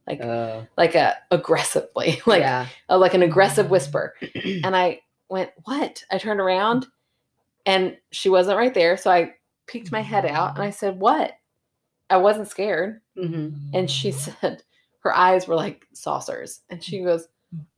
[0.07, 0.65] like Oh.
[0.77, 2.65] like a aggressively, like yeah.
[2.89, 4.15] uh, like an aggressive whisper.
[4.63, 6.87] And I went, "What?" I turned around,
[7.67, 8.97] and she wasn't right there.
[8.97, 9.35] So I
[9.67, 11.33] peeked my head out and I said, "What?"
[12.11, 13.01] I wasn't scared.
[13.17, 13.71] Mhm.
[13.73, 14.63] And she said,
[14.99, 17.27] her eyes were like saucers, and she goes,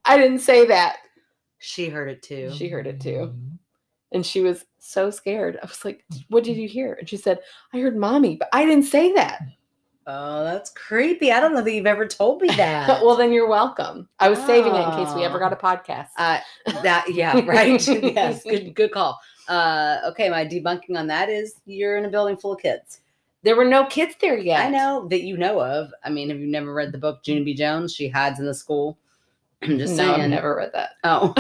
[0.04, 0.98] "I didn't say that."
[1.60, 2.52] She heard it too.
[2.54, 3.34] She heard it too.
[4.12, 5.58] And she was so scared.
[5.64, 6.94] I was like, What did you hear?
[7.00, 7.40] And she said,
[7.74, 9.40] I heard mommy, but I didn't say that.
[10.06, 11.32] oh, that's creepy.
[11.32, 13.02] I don't know that you've ever told me that.
[13.04, 14.10] well, then you're welcome.
[14.20, 16.10] I was saving it in case we ever got a podcast.
[16.18, 16.40] Uh,
[16.84, 17.88] that yeah, right.
[17.88, 19.18] yes, good good call.
[19.48, 23.00] Uh, okay, my debunking on that is you're in a building full of kids.
[23.44, 24.66] There were no kids there yet.
[24.66, 25.92] I know that you know of.
[26.04, 27.54] I mean, have you never read the book Junie B.
[27.54, 27.94] Jones?
[27.94, 28.98] She hides in the school.
[29.62, 30.22] I'm just no, saying.
[30.22, 30.92] I've never read that.
[31.04, 31.34] Oh,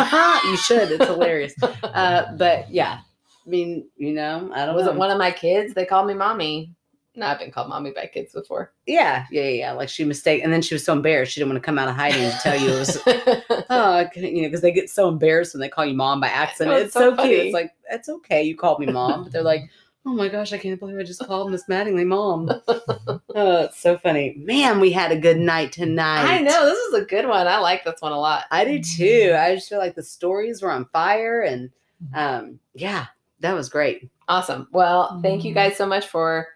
[0.49, 0.91] you should.
[0.91, 1.54] It's hilarious.
[1.62, 2.99] Uh, but yeah,
[3.45, 4.91] I mean, you know, I don't was know.
[4.91, 5.74] it one of my kids?
[5.74, 6.72] They called me mommy.
[7.16, 8.74] No, I've been called mommy by kids before.
[8.88, 9.72] Yeah, yeah, yeah, yeah.
[9.74, 11.88] Like she mistake, and then she was so embarrassed she didn't want to come out
[11.88, 12.99] of hiding to tell you it was.
[13.70, 16.72] Oh, you know, because they get so embarrassed when they call you mom by accident.
[16.72, 17.45] know, it's, it's so, so cute.
[17.45, 19.70] It's like it's okay, you called me mom, but they're like,
[20.06, 22.49] oh my gosh, I can't believe I just called Miss Mattingly mom.
[22.68, 24.80] oh, it's so funny, man.
[24.80, 26.26] We had a good night tonight.
[26.26, 27.47] I know this is a good one.
[27.47, 28.45] I like this one a lot.
[28.51, 29.36] I do too.
[29.38, 31.70] I just feel like the stories were on fire, and
[32.14, 33.08] um, yeah,
[33.39, 34.10] that was great.
[34.28, 34.68] Awesome.
[34.72, 36.47] Well, thank you guys so much for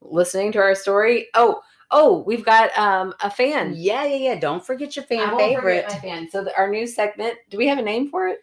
[0.00, 1.28] listening to our story.
[1.34, 3.74] Oh, oh, we've got um a fan.
[3.76, 4.40] Yeah, yeah, yeah.
[4.40, 5.86] Don't forget your fan favorite.
[5.88, 6.30] my fan.
[6.30, 7.34] So the, our new segment.
[7.50, 8.42] Do we have a name for it?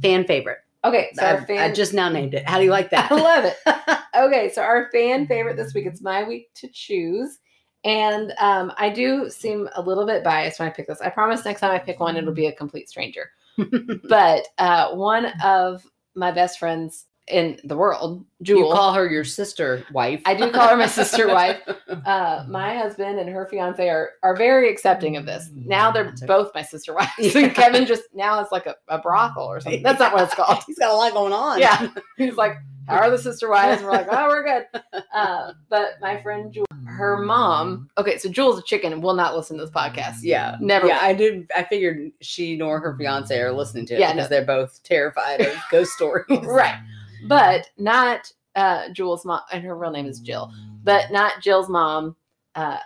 [0.00, 0.58] Fan favorite.
[0.86, 1.58] Okay, so our I, fan.
[1.58, 2.48] I just now named it.
[2.48, 3.10] How do you like that?
[3.12, 3.56] I love it.
[4.16, 5.84] Okay, so our fan favorite this week.
[5.84, 7.38] It's my week to choose,
[7.84, 11.02] and um, I do seem a little bit biased when I pick this.
[11.02, 13.30] I promise next time I pick one, it'll be a complete stranger.
[14.08, 15.84] But uh, one of
[16.14, 18.68] my best friends in the world, Jewel.
[18.68, 20.22] You call her your sister wife.
[20.24, 21.60] I do call her my sister wife.
[22.06, 25.50] uh, my husband and her fiance are are very accepting of this.
[25.54, 27.10] Now they're both my sister wives.
[27.18, 27.48] Yeah.
[27.48, 29.82] Kevin just now it's like a, a brothel or something.
[29.82, 30.62] That's not what it's called.
[30.66, 31.58] He's got a lot going on.
[31.58, 32.56] Yeah, he's like,
[32.86, 34.66] "How are the sister wives?" And we're like, "Oh, we're good."
[35.12, 37.88] Uh, but my friend Jewel, her mom.
[37.98, 40.18] Okay, so Jewel's a chicken and will not listen to this podcast.
[40.22, 40.56] Yeah.
[40.60, 40.86] Never.
[40.86, 41.50] Yeah, I did.
[41.56, 44.36] I figured she nor her fiance are listening to it Yeah, because no.
[44.36, 46.26] they're both terrified of ghost stories.
[46.30, 46.78] Right.
[47.24, 50.52] But not uh, Jewel's mom, and her real name is Jill,
[50.84, 52.16] but not Jill's mom,
[52.54, 52.78] uh,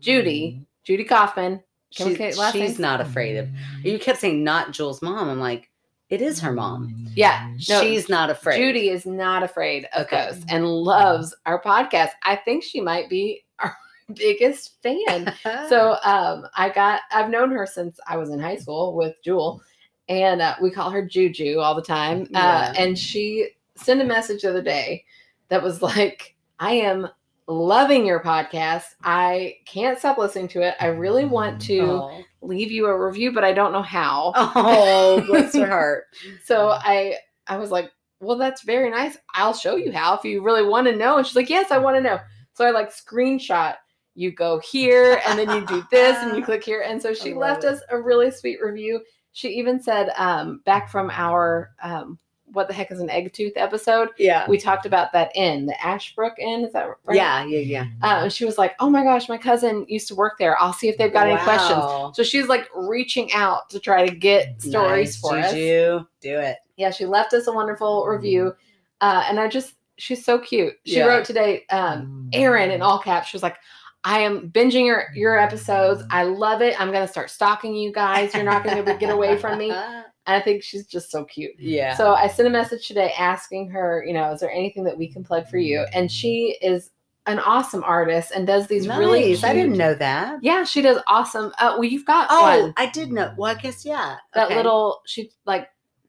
[0.00, 1.62] Judy, Judy Kaufman.
[1.90, 2.78] She's, say she's names?
[2.78, 3.48] not afraid of.
[3.82, 5.28] You kept saying not Jules' mom.
[5.30, 5.70] I'm like,
[6.10, 7.08] it is her mom.
[7.14, 8.58] Yeah, no, she's not afraid.
[8.58, 10.26] Judy is not afraid of Okay.
[10.26, 12.10] ghosts and loves our podcast.
[12.22, 13.74] I think she might be our
[14.14, 15.32] biggest fan.
[15.68, 19.62] so um, I got I've known her since I was in high school with Jewel,
[20.08, 22.22] and uh, we call her Juju all the time.
[22.34, 22.72] Uh, Yeah.
[22.76, 25.04] and she sent a message the other day
[25.48, 27.08] that was like, "I am
[27.46, 28.94] loving your podcast.
[29.02, 30.74] I can't stop listening to it.
[30.80, 32.24] I really want to oh.
[32.42, 36.04] leave you a review, but I don't know how." oh, bless her heart.
[36.44, 37.90] So I I was like,
[38.20, 39.16] well, that's very nice.
[39.34, 41.18] I'll show you how if you really want to know.
[41.18, 42.18] And she's like, yes, I want to know.
[42.54, 43.74] So I like screenshot.
[44.14, 46.80] You go here and then you do this and you click here.
[46.80, 47.68] And so she left it.
[47.68, 49.02] us a really sweet review.
[49.36, 52.18] She even said, um, back from our um,
[52.52, 54.48] what the heck is an egg tooth episode, Yeah.
[54.48, 56.64] we talked about that inn, the Ashbrook Inn.
[56.64, 57.14] Is that right?
[57.16, 57.86] Yeah, yeah, yeah.
[58.22, 60.58] And she was like, oh my gosh, my cousin used to work there.
[60.58, 62.16] I'll see if they've got any questions.
[62.16, 65.52] So she's like reaching out to try to get stories Nice, for us.
[65.52, 66.06] Do
[66.38, 66.56] it.
[66.76, 68.54] yeah she left us a wonderful review
[69.02, 71.06] uh, and i just she's so cute she Yeah.
[71.06, 73.56] wrote today um, Erin in all caps she was like
[74.06, 78.32] i am binging your your episodes i love it i'm gonna start stalking you guys
[78.34, 81.10] you're not gonna be able to get away from me and i think she's just
[81.10, 81.94] so cute Yeah.
[81.96, 85.08] so i sent a message today asking her you know is there anything that we
[85.08, 86.90] can plug for you and she is
[87.28, 88.98] an awesome artist and does these nice.
[89.00, 90.38] really cute, I didn't know that.
[90.42, 93.34] yeah she does awesome uh, well you've got Oh, one I did know.
[93.36, 94.16] Well, I guess yeah.
[94.34, 94.54] that Okay.
[94.56, 95.68] little she like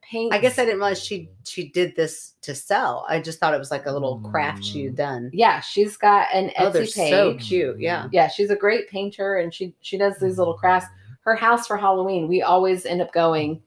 [0.10, 3.06] paints I guess I didn't realize she she did this to sell.
[3.10, 5.30] I just thought it was like a little craft she had done.
[5.34, 7.80] yeah she's got an Etsy Oh, etsy they're page so cute.
[7.80, 8.08] Yeah.
[8.12, 10.88] yeah she's a great painter and she she does these little crafts
[11.22, 13.62] her house for halloween we always end up going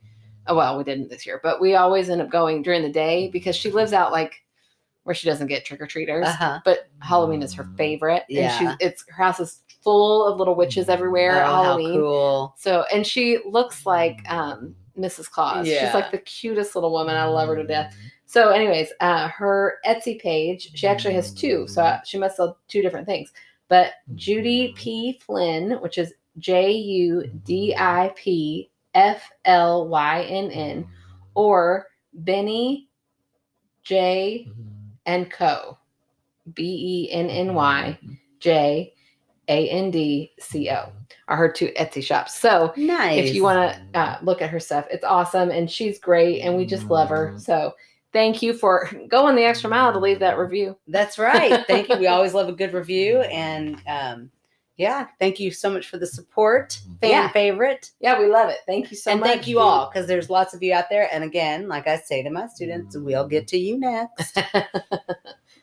[0.47, 3.28] oh, well we didn't this year but we always end up going during the day
[3.28, 4.34] because she lives out like
[5.05, 6.61] where she doesn't get trick-or-treaters Uh huh.
[6.64, 8.59] but halloween is her favorite and Yeah.
[8.76, 12.55] she it's her house is full of little witches everywhere at Oh, how halloween cool.
[12.59, 15.66] so and she looks like um mrs claus.
[15.66, 17.16] She's like the cutest little woman.
[17.16, 17.93] I love her to death.
[17.93, 18.07] Mm-hmm.
[18.26, 22.82] So, anyways, uh, her Etsy page, she actually has two, so she must sell two
[22.82, 23.32] different things.
[23.68, 24.76] But Judy mm-hmm.
[24.76, 25.20] P.
[25.24, 30.91] Flynn, which is J U D I P F L Y N N, mm-hmm.
[31.34, 32.88] or Benny
[33.82, 34.49] J
[35.07, 35.76] and Co.
[36.55, 37.99] B E N N Y
[38.38, 38.93] J
[39.51, 40.91] A N D C O
[41.29, 42.39] are her two Etsy shops.
[42.39, 43.19] So, Nice.
[43.29, 46.57] if you want to uh, look at her stuff it's awesome and she's great and
[46.57, 47.73] we just love her so
[48.13, 51.65] thank you for going the extra mile to leave that review That's right.
[51.67, 51.99] Thank you.
[51.99, 53.21] We always love a good review.
[53.21, 54.31] And um,
[54.77, 56.81] yeah, thank you so much for the support.
[57.01, 57.29] Fan Yeah.
[57.31, 57.91] favorite.
[58.01, 60.31] yeah we love it thank you so and much And thank you all because there's
[60.31, 61.09] lots of you out there.
[61.13, 64.39] And again, like I say to my students, we'll get to you next.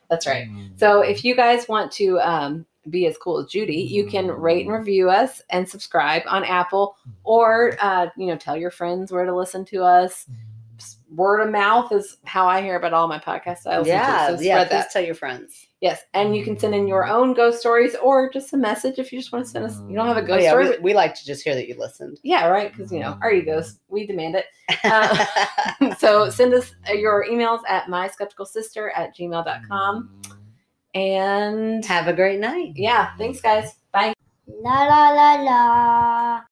[0.08, 4.06] that's right so if you guys want to um, be as cool as judy you
[4.06, 4.40] can mm.
[4.40, 7.12] rate and review us and subscribe on apple mm.
[7.24, 11.14] or uh, you know tell your friends where to listen to us mm.
[11.14, 14.38] word of mouth is how i hear about all my podcasts I listen yeah, to,
[14.38, 14.54] so yeah.
[14.54, 15.68] spread that Please tell your friends.
[15.80, 19.12] Yes, and you can send in your own ghost stories or just a message if
[19.12, 19.78] you just want to send us.
[19.88, 21.68] You don't have a Oh, ghost yeah, story, we, we like to just hear that
[21.68, 22.18] you listened.
[22.24, 22.72] yeah, right?
[22.72, 24.46] Because you know our egos, we demand it.
[24.84, 30.22] Uh, so send us uh, your emails at myskepticalsister at gmail.com.
[30.94, 32.72] And Have a great night.
[32.76, 33.74] yeah, thanks guys.
[33.92, 34.14] Bye.
[34.46, 36.42] La la la la.